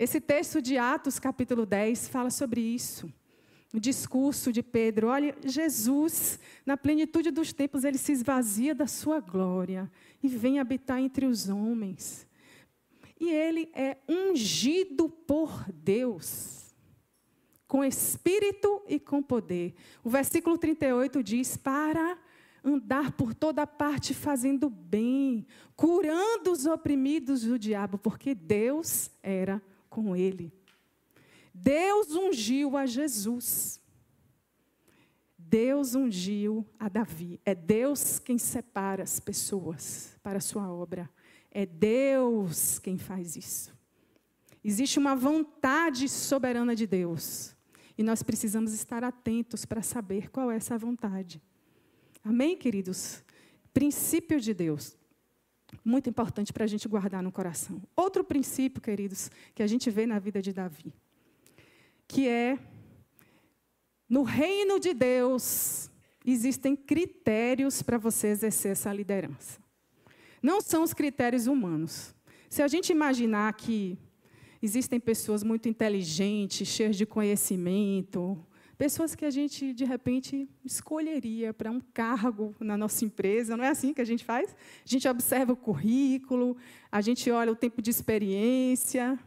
Esse 0.00 0.18
texto 0.18 0.62
de 0.62 0.78
Atos, 0.78 1.18
capítulo 1.18 1.66
10, 1.66 2.08
fala 2.08 2.30
sobre 2.30 2.58
isso 2.58 3.12
o 3.74 3.78
discurso 3.78 4.50
de 4.50 4.62
Pedro. 4.62 5.08
Olha, 5.08 5.36
Jesus, 5.44 6.40
na 6.64 6.74
plenitude 6.74 7.30
dos 7.30 7.52
tempos, 7.52 7.84
ele 7.84 7.98
se 7.98 8.10
esvazia 8.10 8.74
da 8.74 8.86
sua 8.86 9.20
glória 9.20 9.92
e 10.22 10.26
vem 10.26 10.58
habitar 10.58 10.98
entre 10.98 11.26
os 11.26 11.50
homens. 11.50 12.26
E 13.20 13.28
ele 13.28 13.70
é 13.74 13.98
ungido 14.08 15.06
por 15.10 15.70
Deus, 15.70 16.74
com 17.68 17.84
espírito 17.84 18.82
e 18.88 18.98
com 18.98 19.22
poder. 19.22 19.74
O 20.02 20.08
versículo 20.08 20.56
38 20.56 21.22
diz: 21.22 21.58
Para 21.58 22.16
andar 22.64 23.12
por 23.12 23.34
toda 23.34 23.66
parte 23.66 24.14
fazendo 24.14 24.70
bem, 24.70 25.46
curando 25.76 26.52
os 26.52 26.64
oprimidos 26.64 27.42
do 27.42 27.58
diabo, 27.58 27.98
porque 27.98 28.34
Deus 28.34 29.10
era 29.22 29.62
com 29.90 30.16
ele. 30.16 30.50
Deus 31.52 32.12
ungiu 32.12 32.76
a 32.76 32.86
Jesus. 32.86 33.80
Deus 35.36 35.94
ungiu 35.94 36.64
a 36.78 36.88
Davi. 36.88 37.40
É 37.44 37.54
Deus 37.54 38.18
quem 38.18 38.38
separa 38.38 39.02
as 39.02 39.18
pessoas 39.18 40.16
para 40.22 40.38
a 40.38 40.40
sua 40.40 40.72
obra. 40.72 41.10
É 41.50 41.66
Deus 41.66 42.78
quem 42.78 42.96
faz 42.96 43.36
isso. 43.36 43.76
Existe 44.62 44.98
uma 44.98 45.16
vontade 45.16 46.08
soberana 46.08 46.76
de 46.76 46.86
Deus. 46.86 47.56
E 47.98 48.02
nós 48.02 48.22
precisamos 48.22 48.72
estar 48.72 49.02
atentos 49.02 49.64
para 49.64 49.82
saber 49.82 50.30
qual 50.30 50.50
é 50.50 50.56
essa 50.56 50.78
vontade. 50.78 51.42
Amém, 52.24 52.56
queridos? 52.56 53.22
Princípio 53.72 54.40
de 54.40 54.54
Deus. 54.54 54.96
Muito 55.84 56.08
importante 56.08 56.52
para 56.52 56.64
a 56.64 56.66
gente 56.66 56.86
guardar 56.88 57.22
no 57.22 57.32
coração. 57.32 57.80
Outro 57.96 58.24
princípio, 58.24 58.80
queridos, 58.80 59.30
que 59.54 59.62
a 59.62 59.66
gente 59.66 59.90
vê 59.90 60.06
na 60.06 60.18
vida 60.18 60.42
de 60.42 60.52
Davi 60.52 60.92
que 62.10 62.26
é 62.26 62.58
no 64.08 64.24
reino 64.24 64.80
de 64.80 64.92
Deus 64.92 65.88
existem 66.26 66.74
critérios 66.74 67.82
para 67.82 67.98
você 67.98 68.26
exercer 68.26 68.72
essa 68.72 68.92
liderança. 68.92 69.60
Não 70.42 70.60
são 70.60 70.82
os 70.82 70.92
critérios 70.92 71.46
humanos. 71.46 72.12
Se 72.48 72.62
a 72.62 72.68
gente 72.68 72.90
imaginar 72.90 73.52
que 73.52 73.96
existem 74.60 74.98
pessoas 74.98 75.44
muito 75.44 75.68
inteligentes, 75.68 76.66
cheias 76.66 76.96
de 76.96 77.06
conhecimento, 77.06 78.44
pessoas 78.80 79.14
que 79.14 79.26
a 79.26 79.30
gente 79.30 79.74
de 79.74 79.84
repente 79.84 80.48
escolheria 80.64 81.52
para 81.52 81.70
um 81.70 81.82
cargo 81.92 82.56
na 82.58 82.78
nossa 82.78 83.04
empresa, 83.04 83.54
não 83.54 83.62
é 83.62 83.68
assim 83.68 83.92
que 83.92 84.00
a 84.00 84.06
gente 84.06 84.24
faz? 84.24 84.56
A 84.82 84.88
gente 84.88 85.06
observa 85.06 85.52
o 85.52 85.56
currículo, 85.56 86.56
a 86.90 87.02
gente 87.02 87.30
olha 87.30 87.52
o 87.52 87.54
tempo 87.54 87.82
de 87.82 87.90
experiência, 87.90 89.18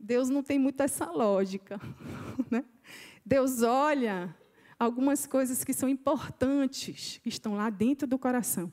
Deus 0.00 0.30
não 0.30 0.44
tem 0.44 0.56
muito 0.56 0.80
essa 0.80 1.10
lógica. 1.10 1.80
Né? 2.48 2.64
Deus 3.26 3.62
olha 3.62 4.34
algumas 4.78 5.26
coisas 5.26 5.64
que 5.64 5.72
são 5.72 5.88
importantes, 5.88 7.18
que 7.20 7.28
estão 7.28 7.56
lá 7.56 7.68
dentro 7.68 8.06
do 8.06 8.20
coração. 8.20 8.72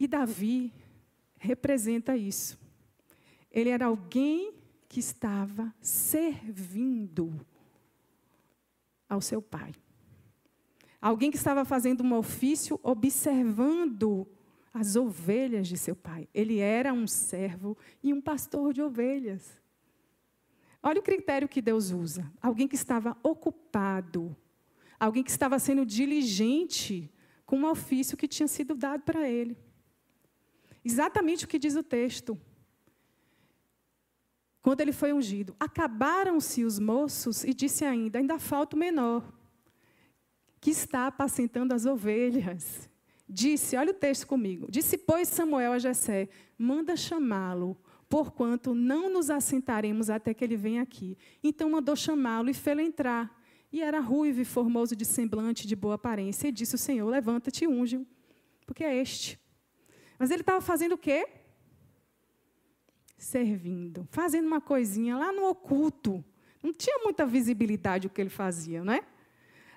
E 0.00 0.08
Davi 0.08 0.72
representa 1.38 2.16
isso. 2.16 2.58
Ele 3.50 3.68
era 3.68 3.84
alguém 3.84 4.54
que 4.88 4.98
estava 4.98 5.72
servindo 5.82 7.38
ao 9.12 9.20
seu 9.20 9.42
pai. 9.42 9.74
Alguém 11.00 11.30
que 11.30 11.36
estava 11.36 11.64
fazendo 11.64 12.02
um 12.02 12.14
ofício 12.14 12.80
observando 12.82 14.26
as 14.72 14.96
ovelhas 14.96 15.68
de 15.68 15.76
seu 15.76 15.94
pai. 15.94 16.28
Ele 16.32 16.58
era 16.58 16.92
um 16.94 17.06
servo 17.06 17.76
e 18.02 18.12
um 18.12 18.20
pastor 18.20 18.72
de 18.72 18.80
ovelhas. 18.80 19.60
Olha 20.82 20.98
o 21.00 21.02
critério 21.02 21.48
que 21.48 21.60
Deus 21.60 21.90
usa: 21.90 22.30
alguém 22.40 22.66
que 22.66 22.74
estava 22.74 23.16
ocupado, 23.22 24.34
alguém 24.98 25.22
que 25.22 25.30
estava 25.30 25.58
sendo 25.58 25.84
diligente 25.84 27.12
com 27.44 27.58
um 27.58 27.70
ofício 27.70 28.16
que 28.16 28.26
tinha 28.26 28.48
sido 28.48 28.74
dado 28.74 29.02
para 29.02 29.28
ele. 29.28 29.58
Exatamente 30.82 31.44
o 31.44 31.48
que 31.48 31.58
diz 31.58 31.76
o 31.76 31.82
texto. 31.82 32.40
Quando 34.62 34.80
ele 34.80 34.92
foi 34.92 35.12
ungido, 35.12 35.54
acabaram-se 35.58 36.64
os 36.64 36.78
moços 36.78 37.44
e 37.44 37.52
disse 37.52 37.84
ainda: 37.84 38.18
ainda 38.18 38.38
falta 38.38 38.76
o 38.76 38.78
menor, 38.78 39.22
que 40.60 40.70
está 40.70 41.06
apacentando 41.08 41.72
as 41.72 41.84
ovelhas. 41.84 42.88
Disse, 43.28 43.76
olha 43.76 43.90
o 43.90 43.94
texto 43.94 44.26
comigo. 44.26 44.70
Disse, 44.70 44.96
pois, 44.98 45.28
Samuel 45.28 45.72
a 45.72 45.78
Jessé: 45.78 46.28
manda 46.56 46.96
chamá-lo 46.96 47.76
porquanto 48.08 48.74
não 48.74 49.08
nos 49.10 49.30
assentaremos 49.30 50.10
até 50.10 50.34
que 50.34 50.44
ele 50.44 50.56
venha 50.56 50.82
aqui. 50.82 51.16
Então 51.42 51.70
mandou 51.70 51.96
chamá-lo 51.96 52.50
e 52.50 52.54
fê-lo 52.54 52.80
entrar. 52.80 53.42
E 53.72 53.80
era 53.80 54.00
ruivo 54.00 54.42
e 54.42 54.44
formoso 54.44 54.94
de 54.94 55.06
semblante, 55.06 55.66
de 55.66 55.74
boa 55.74 55.94
aparência. 55.94 56.48
E 56.48 56.52
disse 56.52 56.74
o 56.74 56.78
Senhor: 56.78 57.08
Levanta-te 57.08 57.64
e 57.64 57.68
unge 57.68 58.06
porque 58.66 58.84
é 58.84 58.96
este. 58.96 59.38
Mas 60.18 60.30
ele 60.30 60.42
estava 60.42 60.60
fazendo 60.60 60.92
o 60.92 60.98
quê? 60.98 61.26
Servindo, 63.22 64.06
fazendo 64.10 64.46
uma 64.46 64.60
coisinha 64.60 65.16
lá 65.16 65.32
no 65.32 65.48
oculto. 65.48 66.24
Não 66.60 66.72
tinha 66.72 66.98
muita 67.04 67.24
visibilidade 67.24 68.08
o 68.08 68.10
que 68.10 68.20
ele 68.20 68.28
fazia, 68.28 68.82
não 68.82 68.92
é? 68.92 69.04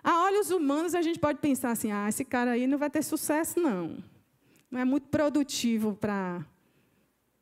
A 0.04 0.24
olhos 0.24 0.50
humanos, 0.50 0.96
a 0.96 1.02
gente 1.04 1.20
pode 1.20 1.38
pensar 1.40 1.70
assim: 1.70 1.92
ah, 1.92 2.10
esse 2.10 2.26
cara 2.26 2.52
aí 2.52 2.66
não 2.66 2.80
vai 2.80 2.90
ter 2.90 3.04
sucesso, 3.04 3.60
não. 3.60 4.04
Não 4.70 4.80
é 4.80 4.84
muito 4.84 5.10
produtivo 5.10 5.94
para 5.94 6.44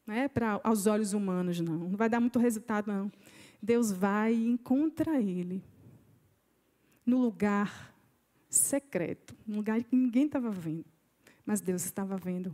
né, 0.05 0.27
para 0.27 0.59
aos 0.61 0.87
olhos 0.87 1.13
humanos, 1.13 1.61
não. 1.61 1.89
Não 1.89 1.97
vai 1.97 2.09
dar 2.09 2.19
muito 2.19 2.37
resultado, 2.37 2.91
não. 2.91 3.09
Deus 3.61 3.89
vai 3.89 4.33
e 4.33 4.45
encontra 4.45 5.21
ele 5.21 5.63
no 7.05 7.17
lugar 7.17 7.95
secreto, 8.49 9.33
no 9.47 9.55
lugar 9.55 9.81
que 9.81 9.95
ninguém 9.95 10.25
estava 10.25 10.51
vendo. 10.51 10.85
Mas 11.45 11.61
Deus 11.61 11.85
estava 11.85 12.17
vendo. 12.17 12.53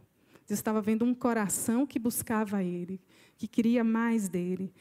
Estava 0.50 0.82
vendo 0.82 1.06
um 1.06 1.14
coração 1.14 1.86
que 1.86 2.00
buscava 2.00 2.64
ele, 2.64 3.02
que 3.38 3.48
queria 3.48 3.84
mais 3.84 4.28
dele. 4.28 4.74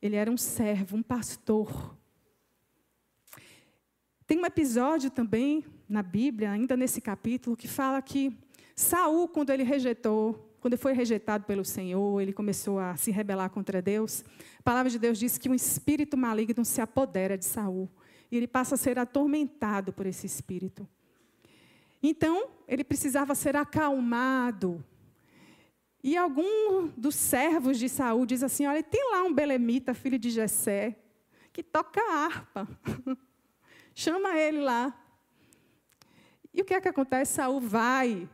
Ele 0.00 0.16
era 0.16 0.30
um 0.30 0.36
servo, 0.36 0.96
um 0.96 1.02
pastor. 1.02 1.96
Tem 4.26 4.38
um 4.38 4.46
episódio 4.46 5.10
também 5.10 5.64
na 5.88 6.02
Bíblia, 6.02 6.50
ainda 6.50 6.76
nesse 6.76 7.00
capítulo, 7.00 7.56
que 7.56 7.68
fala 7.68 8.00
que 8.00 8.36
Saul, 8.74 9.28
quando 9.28 9.50
ele 9.50 9.62
rejeitou 9.62 10.52
quando 10.62 10.78
foi 10.78 10.92
rejeitado 10.92 11.44
pelo 11.44 11.64
Senhor, 11.64 12.20
ele 12.20 12.32
começou 12.32 12.78
a 12.78 12.96
se 12.96 13.10
rebelar 13.10 13.50
contra 13.50 13.82
Deus. 13.82 14.24
A 14.60 14.62
palavra 14.62 14.88
de 14.88 14.96
Deus 14.96 15.18
diz 15.18 15.36
que 15.36 15.48
um 15.48 15.54
espírito 15.56 16.16
maligno 16.16 16.64
se 16.64 16.80
apodera 16.80 17.36
de 17.36 17.44
Saul 17.44 17.90
e 18.30 18.36
ele 18.36 18.46
passa 18.46 18.76
a 18.76 18.78
ser 18.78 18.96
atormentado 18.96 19.92
por 19.92 20.06
esse 20.06 20.24
espírito. 20.24 20.88
Então, 22.02 22.48
ele 22.66 22.82
precisava 22.82 23.34
ser 23.34 23.56
acalmado. 23.56 24.84
E 26.02 26.16
algum 26.16 26.88
dos 26.96 27.14
servos 27.14 27.78
de 27.78 27.88
Saul 27.88 28.26
diz 28.26 28.42
assim: 28.42 28.66
Olha, 28.66 28.82
tem 28.82 29.10
lá 29.12 29.22
um 29.22 29.32
belemita, 29.32 29.94
filho 29.94 30.18
de 30.18 30.30
Jessé, 30.30 30.96
que 31.52 31.62
toca 31.62 32.00
harpa. 32.12 32.68
Chama 33.94 34.36
ele 34.36 34.60
lá. 34.60 34.98
E 36.52 36.60
o 36.60 36.64
que 36.64 36.74
é 36.74 36.80
que 36.80 36.88
acontece? 36.88 37.34
Saul 37.34 37.60
vai, 37.60 38.28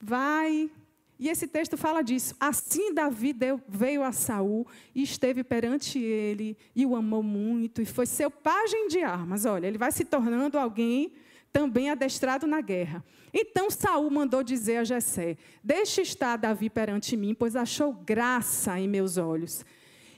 vai. 0.00 0.70
E 1.16 1.28
esse 1.28 1.46
texto 1.46 1.76
fala 1.76 2.02
disso. 2.02 2.34
Assim 2.40 2.92
Davi 2.92 3.34
veio 3.68 4.02
a 4.02 4.10
Saul 4.10 4.66
e 4.92 5.02
esteve 5.02 5.44
perante 5.44 5.98
ele 6.00 6.56
e 6.74 6.84
o 6.84 6.96
amou 6.96 7.22
muito 7.22 7.80
e 7.80 7.86
foi 7.86 8.06
seu 8.06 8.30
pajem 8.30 8.88
de 8.88 9.02
armas. 9.02 9.44
Olha, 9.44 9.68
ele 9.68 9.78
vai 9.78 9.92
se 9.92 10.04
tornando 10.04 10.58
alguém 10.58 11.12
também 11.54 11.88
adestrado 11.88 12.48
na 12.48 12.60
guerra. 12.60 13.04
Então 13.32 13.70
Saul 13.70 14.10
mandou 14.10 14.42
dizer 14.42 14.78
a 14.78 14.84
Jessé: 14.84 15.36
Deixe 15.62 16.02
estar 16.02 16.36
Davi 16.36 16.68
perante 16.68 17.16
mim, 17.16 17.32
pois 17.32 17.54
achou 17.54 17.92
graça 17.92 18.76
em 18.80 18.88
meus 18.88 19.16
olhos. 19.16 19.64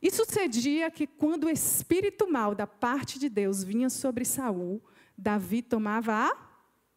E 0.01 0.11
sucedia 0.11 0.91
que 0.91 1.07
quando 1.07 1.45
o 1.45 1.51
espírito 1.51 2.27
mal 2.27 2.55
da 2.55 2.67
parte 2.67 3.19
de 3.19 3.29
Deus 3.29 3.63
vinha 3.63 3.91
sobre 3.91 4.25
Saul, 4.25 4.83
Davi 5.17 5.61
tomava 5.61 6.15
a 6.15 6.35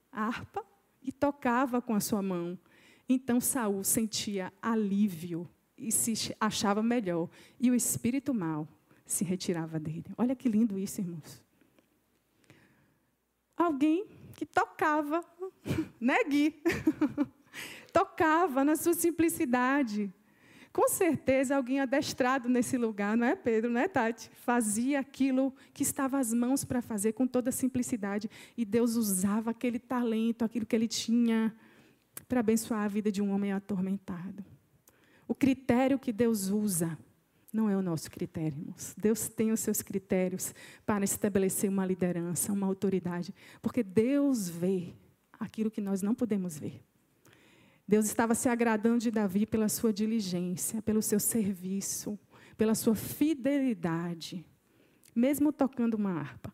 harpa 0.09 0.65
e 1.03 1.11
tocava 1.11 1.81
com 1.81 1.93
a 1.93 1.99
sua 1.99 2.21
mão. 2.21 2.57
Então 3.09 3.41
Saul 3.41 3.83
sentia 3.83 4.53
alívio 4.61 5.49
e 5.77 5.91
se 5.91 6.33
achava 6.39 6.81
melhor, 6.81 7.29
e 7.59 7.69
o 7.69 7.75
espírito 7.75 8.33
mal 8.33 8.65
se 9.05 9.25
retirava 9.25 9.77
dele. 9.77 10.05
Olha 10.17 10.35
que 10.35 10.47
lindo 10.47 10.77
isso, 10.77 11.01
irmãos. 11.01 11.41
Alguém 13.57 14.18
que 14.39 14.45
tocava, 14.45 15.21
né, 15.99 16.23
Gui? 16.23 16.63
tocava 17.91 18.63
na 18.63 18.77
sua 18.77 18.93
simplicidade. 18.93 20.13
Com 20.71 20.87
certeza 20.87 21.57
alguém 21.57 21.81
adestrado 21.81 22.47
nesse 22.47 22.77
lugar, 22.77 23.17
não 23.17 23.27
é 23.27 23.35
Pedro, 23.35 23.69
não 23.69 23.81
é 23.81 23.89
Tati? 23.89 24.31
Fazia 24.35 25.01
aquilo 25.01 25.53
que 25.73 25.83
estava 25.83 26.17
às 26.17 26.33
mãos 26.33 26.63
para 26.63 26.81
fazer 26.81 27.11
com 27.11 27.27
toda 27.27 27.51
simplicidade. 27.51 28.29
E 28.55 28.63
Deus 28.63 28.95
usava 28.95 29.51
aquele 29.51 29.77
talento, 29.77 30.45
aquilo 30.45 30.65
que 30.65 30.75
ele 30.75 30.87
tinha, 30.87 31.53
para 32.29 32.39
abençoar 32.39 32.85
a 32.85 32.87
vida 32.87 33.11
de 33.11 33.21
um 33.21 33.31
homem 33.31 33.51
atormentado. 33.51 34.45
O 35.27 35.35
critério 35.35 35.99
que 35.99 36.13
Deus 36.13 36.47
usa 36.47 36.97
não 37.51 37.69
é 37.69 37.75
o 37.75 37.81
nosso 37.81 38.09
critério, 38.11 38.57
irmãos. 38.59 38.93
Deus 38.97 39.27
tem 39.27 39.51
os 39.51 39.59
seus 39.59 39.81
critérios 39.81 40.53
para 40.85 41.03
estabelecer 41.03 41.69
uma 41.69 41.85
liderança, 41.85 42.53
uma 42.53 42.67
autoridade, 42.67 43.33
porque 43.61 43.83
Deus 43.83 44.47
vê 44.47 44.93
aquilo 45.39 45.71
que 45.71 45.81
nós 45.81 46.01
não 46.01 46.13
podemos 46.13 46.57
ver. 46.59 46.83
Deus 47.87 48.05
estava 48.05 48.35
se 48.35 48.47
agradando 48.47 48.99
de 48.99 49.09
Davi 49.09 49.47
pela 49.47 49.67
sua 49.67 49.91
diligência, 49.91 50.79
pelo 50.81 51.01
seu 51.01 51.19
serviço, 51.19 52.19
pela 52.55 52.75
sua 52.75 52.93
fidelidade, 52.93 54.45
mesmo 55.15 55.51
tocando 55.51 55.95
uma 55.95 56.11
harpa. 56.11 56.53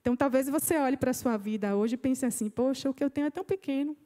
Então, 0.00 0.16
talvez 0.16 0.48
você 0.48 0.76
olhe 0.76 0.96
para 0.96 1.10
a 1.10 1.14
sua 1.14 1.36
vida 1.36 1.76
hoje 1.76 1.94
e 1.94 1.98
pense 1.98 2.24
assim: 2.24 2.48
poxa, 2.48 2.90
o 2.90 2.94
que 2.94 3.02
eu 3.02 3.10
tenho 3.10 3.26
é 3.26 3.30
tão 3.30 3.44
pequeno. 3.44 3.96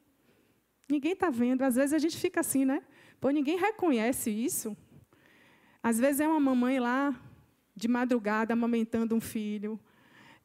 Ninguém 0.89 1.13
está 1.13 1.29
vendo. 1.29 1.63
Às 1.63 1.75
vezes 1.75 1.93
a 1.93 1.99
gente 1.99 2.17
fica 2.17 2.39
assim, 2.39 2.65
né? 2.65 2.81
Pô, 3.19 3.29
ninguém 3.29 3.57
reconhece 3.57 4.29
isso. 4.31 4.77
Às 5.87 5.97
vezes 5.97 6.19
é 6.19 6.27
uma 6.27 6.37
mamãe 6.37 6.81
lá, 6.81 7.15
de 7.73 7.87
madrugada, 7.87 8.51
amamentando 8.51 9.15
um 9.15 9.21
filho. 9.21 9.79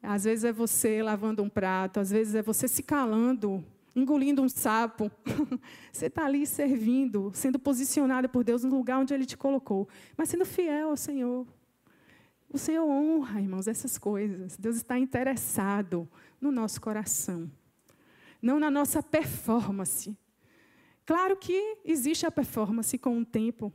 Às 0.01 0.23
vezes 0.23 0.45
é 0.45 0.53
você 0.53 1.03
lavando 1.03 1.43
um 1.43 1.49
prato. 1.49 1.99
Às 1.99 2.11
vezes 2.11 2.33
é 2.33 2.41
você 2.41 2.65
se 2.65 2.81
calando 2.81 3.61
engolindo 3.93 4.41
um 4.41 4.47
sapo. 4.47 5.11
Você 5.91 6.05
está 6.05 6.25
ali 6.25 6.47
servindo, 6.47 7.29
sendo 7.35 7.59
posicionada 7.59 8.29
por 8.29 8.41
Deus 8.41 8.63
no 8.63 8.69
lugar 8.77 8.99
onde 8.99 9.13
Ele 9.13 9.25
te 9.25 9.35
colocou, 9.35 9.87
mas 10.17 10.29
sendo 10.29 10.45
fiel 10.45 10.91
ao 10.91 10.97
Senhor. 10.97 11.45
O 12.49 12.57
Senhor 12.57 12.87
honra, 12.87 13.41
irmãos, 13.41 13.67
essas 13.67 13.97
coisas. 13.97 14.55
Deus 14.55 14.77
está 14.77 14.97
interessado 14.97 16.09
no 16.39 16.53
nosso 16.53 16.79
coração, 16.79 17.51
não 18.41 18.61
na 18.61 18.71
nossa 18.71 19.03
performance. 19.03 20.17
Claro 21.05 21.35
que 21.35 21.77
existe 21.83 22.25
a 22.25 22.31
performance 22.31 22.97
com 22.97 23.19
o 23.19 23.25
tempo, 23.25 23.73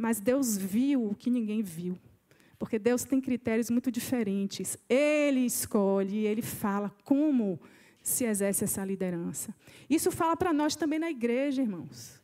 mas 0.00 0.18
Deus 0.18 0.56
viu 0.56 1.10
o 1.10 1.14
que 1.14 1.28
ninguém 1.28 1.60
viu. 1.60 1.98
Porque 2.58 2.78
Deus 2.78 3.04
tem 3.04 3.20
critérios 3.20 3.68
muito 3.68 3.92
diferentes. 3.92 4.78
Ele 4.88 5.40
escolhe, 5.40 6.24
ele 6.24 6.40
fala 6.40 6.90
como 7.04 7.60
se 8.02 8.24
exerce 8.24 8.64
essa 8.64 8.82
liderança. 8.82 9.54
Isso 9.90 10.10
fala 10.10 10.34
para 10.34 10.54
nós 10.54 10.74
também 10.74 10.98
na 10.98 11.10
igreja, 11.10 11.60
irmãos. 11.60 12.18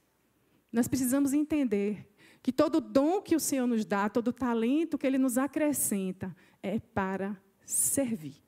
Nós 0.72 0.88
precisamos 0.88 1.34
entender 1.34 2.08
que 2.42 2.50
todo 2.50 2.80
dom 2.80 3.20
que 3.20 3.36
o 3.36 3.40
Senhor 3.40 3.66
nos 3.66 3.84
dá, 3.84 4.08
todo 4.08 4.32
talento 4.32 4.96
que 4.96 5.06
Ele 5.06 5.18
nos 5.18 5.36
acrescenta, 5.36 6.34
é 6.62 6.80
para 6.80 7.36
servir. 7.66 8.42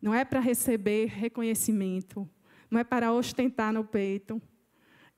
Não 0.00 0.12
é 0.12 0.26
para 0.26 0.40
receber 0.40 1.06
reconhecimento, 1.06 2.28
não 2.70 2.78
é 2.78 2.84
para 2.84 3.14
ostentar 3.14 3.72
no 3.72 3.82
peito, 3.82 4.42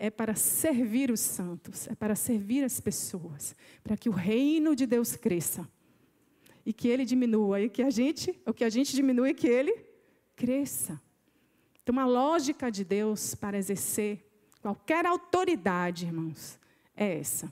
é 0.04 0.10
para 0.10 0.34
servir 0.34 1.10
os 1.10 1.20
santos, 1.20 1.88
é 1.88 1.94
para 1.94 2.14
servir 2.14 2.62
as 2.62 2.78
pessoas, 2.78 3.56
para 3.82 3.96
que 3.96 4.10
o 4.10 4.12
reino 4.12 4.76
de 4.76 4.84
Deus 4.84 5.16
cresça 5.16 5.66
e 6.66 6.74
que 6.74 6.88
ele 6.88 7.06
diminua 7.06 7.62
e 7.62 7.70
que 7.70 7.82
a 7.82 7.88
gente, 7.88 8.38
o 8.44 8.52
que 8.52 8.64
a 8.64 8.68
gente 8.68 8.94
diminua 8.94 9.30
e 9.30 9.34
que 9.34 9.46
ele 9.46 9.74
cresça. 10.36 11.00
Então, 11.82 11.94
uma 11.94 12.04
lógica 12.04 12.70
de 12.70 12.84
Deus 12.84 13.34
para 13.34 13.56
exercer 13.56 14.30
qualquer 14.60 15.06
autoridade, 15.06 16.04
irmãos, 16.04 16.58
é 16.94 17.18
essa. 17.18 17.50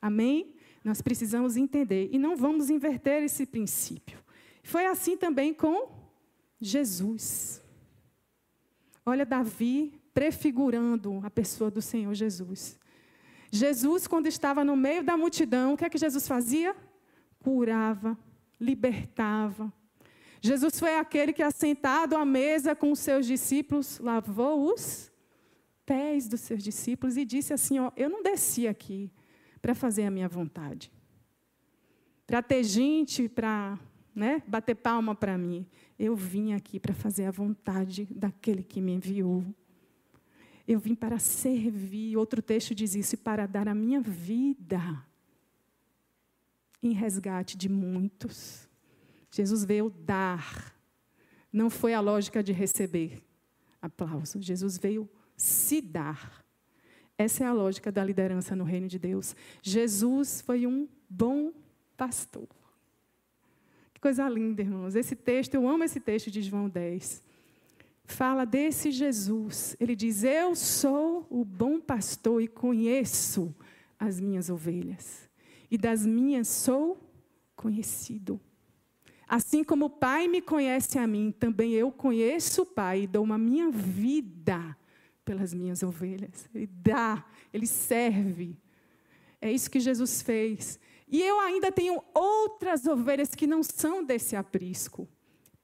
Amém? 0.00 0.54
Nós 0.84 1.00
precisamos 1.00 1.56
entender 1.56 2.10
e 2.12 2.18
não 2.18 2.36
vamos 2.36 2.68
inverter 2.68 3.22
esse 3.22 3.46
princípio. 3.46 4.18
Foi 4.62 4.84
assim 4.84 5.16
também 5.16 5.54
com 5.54 5.90
Jesus. 6.60 7.61
Olha, 9.04 9.26
Davi 9.26 10.00
prefigurando 10.14 11.20
a 11.24 11.30
pessoa 11.30 11.70
do 11.70 11.82
Senhor 11.82 12.14
Jesus. 12.14 12.78
Jesus, 13.50 14.06
quando 14.06 14.26
estava 14.26 14.64
no 14.64 14.76
meio 14.76 15.02
da 15.02 15.16
multidão, 15.16 15.74
o 15.74 15.76
que 15.76 15.84
é 15.84 15.90
que 15.90 15.98
Jesus 15.98 16.26
fazia? 16.26 16.74
Curava, 17.40 18.16
libertava, 18.60 19.72
Jesus 20.44 20.80
foi 20.80 20.96
aquele 20.96 21.32
que, 21.32 21.42
assentado 21.42 22.16
à 22.16 22.24
mesa 22.24 22.74
com 22.74 22.90
os 22.90 22.98
seus 22.98 23.26
discípulos, 23.26 24.00
lavou 24.00 24.72
os 24.74 25.08
pés 25.86 26.28
dos 26.28 26.40
seus 26.40 26.60
discípulos 26.64 27.16
e 27.16 27.24
disse 27.24 27.52
assim: 27.52 27.78
ó, 27.78 27.92
Eu 27.96 28.10
não 28.10 28.24
desci 28.24 28.66
aqui 28.66 29.08
para 29.62 29.72
fazer 29.72 30.04
a 30.04 30.10
minha 30.10 30.28
vontade, 30.28 30.90
para 32.26 32.42
ter 32.42 32.64
gente 32.64 33.28
para 33.28 33.78
né, 34.12 34.42
bater 34.44 34.74
palma 34.74 35.14
para 35.14 35.38
mim. 35.38 35.64
Eu 36.02 36.16
vim 36.16 36.52
aqui 36.52 36.80
para 36.80 36.92
fazer 36.92 37.26
a 37.26 37.30
vontade 37.30 38.08
daquele 38.10 38.64
que 38.64 38.80
me 38.80 38.90
enviou. 38.90 39.44
Eu 40.66 40.80
vim 40.80 40.96
para 40.96 41.16
servir. 41.20 42.16
Outro 42.16 42.42
texto 42.42 42.74
diz 42.74 42.96
isso, 42.96 43.16
para 43.16 43.46
dar 43.46 43.68
a 43.68 43.74
minha 43.74 44.00
vida 44.00 44.80
em 46.82 46.92
resgate 46.92 47.56
de 47.56 47.68
muitos. 47.68 48.68
Jesus 49.30 49.64
veio 49.64 49.90
dar. 49.90 50.74
Não 51.52 51.70
foi 51.70 51.94
a 51.94 52.00
lógica 52.00 52.42
de 52.42 52.52
receber 52.52 53.22
aplauso. 53.80 54.42
Jesus 54.42 54.76
veio 54.76 55.08
se 55.36 55.80
dar. 55.80 56.44
Essa 57.16 57.44
é 57.44 57.46
a 57.46 57.52
lógica 57.52 57.92
da 57.92 58.02
liderança 58.02 58.56
no 58.56 58.64
reino 58.64 58.88
de 58.88 58.98
Deus. 58.98 59.36
Jesus 59.62 60.40
foi 60.40 60.66
um 60.66 60.88
bom 61.08 61.52
pastor. 61.96 62.48
Coisa 64.02 64.28
linda, 64.28 64.62
irmãos. 64.62 64.96
Esse 64.96 65.14
texto, 65.14 65.54
eu 65.54 65.68
amo 65.68 65.84
esse 65.84 66.00
texto 66.00 66.28
de 66.28 66.42
João 66.42 66.68
10. 66.68 67.22
Fala 68.04 68.44
desse 68.44 68.90
Jesus. 68.90 69.76
Ele 69.78 69.94
diz: 69.94 70.24
Eu 70.24 70.56
sou 70.56 71.24
o 71.30 71.44
bom 71.44 71.80
pastor 71.80 72.42
e 72.42 72.48
conheço 72.48 73.54
as 73.96 74.18
minhas 74.18 74.50
ovelhas. 74.50 75.30
E 75.70 75.78
das 75.78 76.04
minhas 76.04 76.48
sou 76.48 77.00
conhecido. 77.54 78.40
Assim 79.28 79.62
como 79.62 79.84
o 79.84 79.90
Pai 79.90 80.26
me 80.26 80.42
conhece 80.42 80.98
a 80.98 81.06
mim, 81.06 81.30
também 81.30 81.72
eu 81.72 81.92
conheço 81.92 82.62
o 82.62 82.66
Pai 82.66 83.02
e 83.02 83.06
dou 83.06 83.22
uma 83.22 83.38
minha 83.38 83.70
vida 83.70 84.76
pelas 85.24 85.54
minhas 85.54 85.84
ovelhas. 85.84 86.50
Ele 86.52 86.66
dá, 86.66 87.24
ele 87.52 87.68
serve. 87.68 88.58
É 89.40 89.52
isso 89.52 89.70
que 89.70 89.78
Jesus 89.78 90.22
fez. 90.22 90.80
E 91.12 91.20
eu 91.20 91.38
ainda 91.40 91.70
tenho 91.70 92.02
outras 92.14 92.86
ovelhas 92.86 93.34
que 93.34 93.46
não 93.46 93.62
são 93.62 94.02
desse 94.02 94.34
aprisco. 94.34 95.06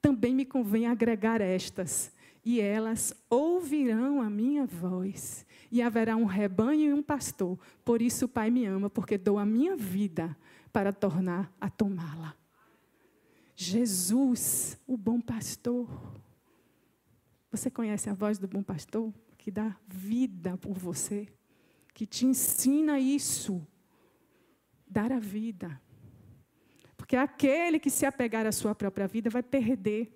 Também 0.02 0.34
me 0.34 0.44
convém 0.44 0.86
agregar 0.86 1.40
estas, 1.40 2.12
e 2.44 2.60
elas 2.60 3.14
ouvirão 3.30 4.20
a 4.20 4.28
minha 4.28 4.66
voz. 4.66 5.46
E 5.72 5.80
haverá 5.80 6.16
um 6.16 6.26
rebanho 6.26 6.90
e 6.90 6.92
um 6.92 7.02
pastor. 7.02 7.58
Por 7.82 8.02
isso 8.02 8.26
o 8.26 8.28
Pai 8.28 8.50
me 8.50 8.66
ama, 8.66 8.90
porque 8.90 9.16
dou 9.16 9.38
a 9.38 9.46
minha 9.46 9.74
vida 9.74 10.36
para 10.70 10.92
tornar 10.92 11.50
a 11.58 11.70
tomá-la. 11.70 12.36
Jesus, 13.56 14.78
o 14.86 14.98
bom 14.98 15.18
pastor. 15.18 15.88
Você 17.50 17.70
conhece 17.70 18.10
a 18.10 18.14
voz 18.14 18.38
do 18.38 18.46
bom 18.46 18.62
pastor 18.62 19.12
que 19.38 19.50
dá 19.50 19.74
vida 19.86 20.58
por 20.58 20.74
você, 20.74 21.26
que 21.94 22.06
te 22.06 22.26
ensina 22.26 23.00
isso, 23.00 23.66
dar 24.90 25.12
a 25.12 25.18
vida. 25.18 25.80
Porque 26.96 27.16
aquele 27.16 27.78
que 27.78 27.90
se 27.90 28.04
apegar 28.04 28.46
à 28.46 28.52
sua 28.52 28.74
própria 28.74 29.06
vida 29.06 29.30
vai 29.30 29.42
perder, 29.42 30.14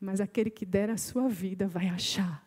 mas 0.00 0.20
aquele 0.20 0.50
que 0.50 0.66
der 0.66 0.90
a 0.90 0.96
sua 0.96 1.28
vida 1.28 1.66
vai 1.66 1.88
achar. 1.88 2.44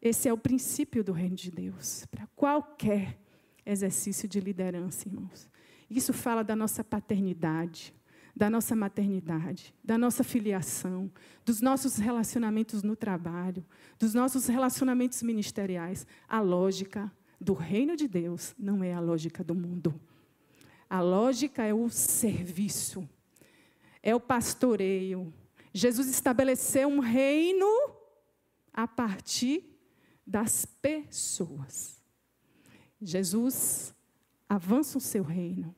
Esse 0.00 0.28
é 0.28 0.32
o 0.32 0.38
princípio 0.38 1.02
do 1.02 1.12
reino 1.12 1.34
de 1.34 1.50
Deus, 1.50 2.06
para 2.10 2.26
qualquer 2.36 3.18
exercício 3.64 4.28
de 4.28 4.38
liderança, 4.38 5.08
irmãos. 5.08 5.48
Isso 5.88 6.12
fala 6.12 6.44
da 6.44 6.54
nossa 6.54 6.84
paternidade, 6.84 7.94
da 8.36 8.50
nossa 8.50 8.74
maternidade, 8.74 9.74
da 9.82 9.96
nossa 9.96 10.24
filiação, 10.24 11.10
dos 11.44 11.60
nossos 11.60 11.96
relacionamentos 11.96 12.82
no 12.82 12.96
trabalho, 12.96 13.64
dos 13.98 14.12
nossos 14.12 14.46
relacionamentos 14.46 15.22
ministeriais. 15.22 16.06
A 16.28 16.40
lógica 16.40 17.10
do 17.44 17.52
reino 17.52 17.94
de 17.94 18.08
Deus 18.08 18.54
não 18.58 18.82
é 18.82 18.94
a 18.94 19.00
lógica 19.00 19.44
do 19.44 19.54
mundo. 19.54 20.00
A 20.88 21.00
lógica 21.00 21.62
é 21.62 21.74
o 21.74 21.90
serviço, 21.90 23.06
é 24.02 24.14
o 24.14 24.20
pastoreio. 24.20 25.32
Jesus 25.72 26.08
estabeleceu 26.08 26.88
um 26.88 27.00
reino 27.00 27.66
a 28.72 28.88
partir 28.88 29.78
das 30.26 30.64
pessoas. 30.64 32.02
Jesus 33.00 33.94
avança 34.48 34.96
o 34.96 35.00
seu 35.00 35.22
reino, 35.22 35.74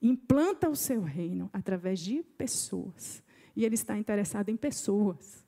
implanta 0.00 0.68
o 0.68 0.76
seu 0.76 1.02
reino 1.02 1.50
através 1.52 1.98
de 1.98 2.22
pessoas. 2.22 3.22
E 3.56 3.64
ele 3.64 3.74
está 3.74 3.98
interessado 3.98 4.50
em 4.50 4.56
pessoas. 4.56 5.44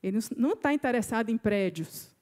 Ele 0.00 0.18
não 0.36 0.52
está 0.52 0.72
interessado 0.72 1.30
em 1.30 1.36
prédios, 1.36 2.14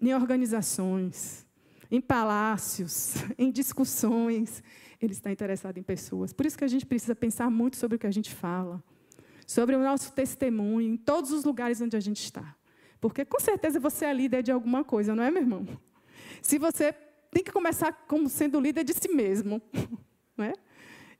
em 0.00 0.14
organizações, 0.14 1.45
em 1.90 2.00
palácios, 2.00 3.14
em 3.38 3.50
discussões. 3.50 4.62
Ele 5.00 5.12
está 5.12 5.30
interessado 5.30 5.78
em 5.78 5.82
pessoas. 5.82 6.32
Por 6.32 6.46
isso 6.46 6.56
que 6.56 6.64
a 6.64 6.68
gente 6.68 6.86
precisa 6.86 7.14
pensar 7.14 7.50
muito 7.50 7.76
sobre 7.76 7.96
o 7.96 7.98
que 7.98 8.06
a 8.06 8.10
gente 8.10 8.34
fala, 8.34 8.82
sobre 9.46 9.76
o 9.76 9.82
nosso 9.82 10.12
testemunho, 10.12 10.94
em 10.94 10.96
todos 10.96 11.30
os 11.30 11.44
lugares 11.44 11.80
onde 11.80 11.96
a 11.96 12.00
gente 12.00 12.22
está. 12.22 12.56
Porque 13.00 13.24
com 13.24 13.38
certeza 13.38 13.78
você 13.78 14.06
é 14.06 14.12
líder 14.12 14.42
de 14.42 14.50
alguma 14.50 14.82
coisa, 14.82 15.14
não 15.14 15.22
é, 15.22 15.30
meu 15.30 15.42
irmão? 15.42 15.66
Se 16.40 16.58
você 16.58 16.92
tem 17.30 17.44
que 17.44 17.52
começar 17.52 17.92
como 18.08 18.28
sendo 18.28 18.60
líder 18.60 18.84
de 18.84 18.94
si 18.94 19.08
mesmo, 19.08 19.60
não 20.36 20.44
é? 20.44 20.52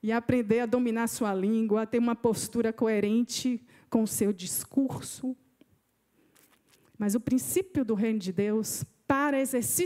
E 0.03 0.13
aprender 0.13 0.61
a 0.61 0.67
dominar 0.67 1.05
a 1.05 1.09
sua 1.09 1.35
língua, 1.35 1.83
a 1.83 1.87
ter 1.87 1.99
uma 1.99 2.15
postura 2.15 2.73
coerente 2.73 3.65
com 3.91 4.03
o 4.03 4.07
seu 4.07 4.33
discurso. 4.33 5.37
Mas 6.99 7.15
o 7.15 7.21
princípio 7.21 7.85
do 7.85 7.95
reino 7.95 8.19
de 8.19 8.33
Deus 8.33 8.85
para 9.07 9.41
exercício 9.41 9.85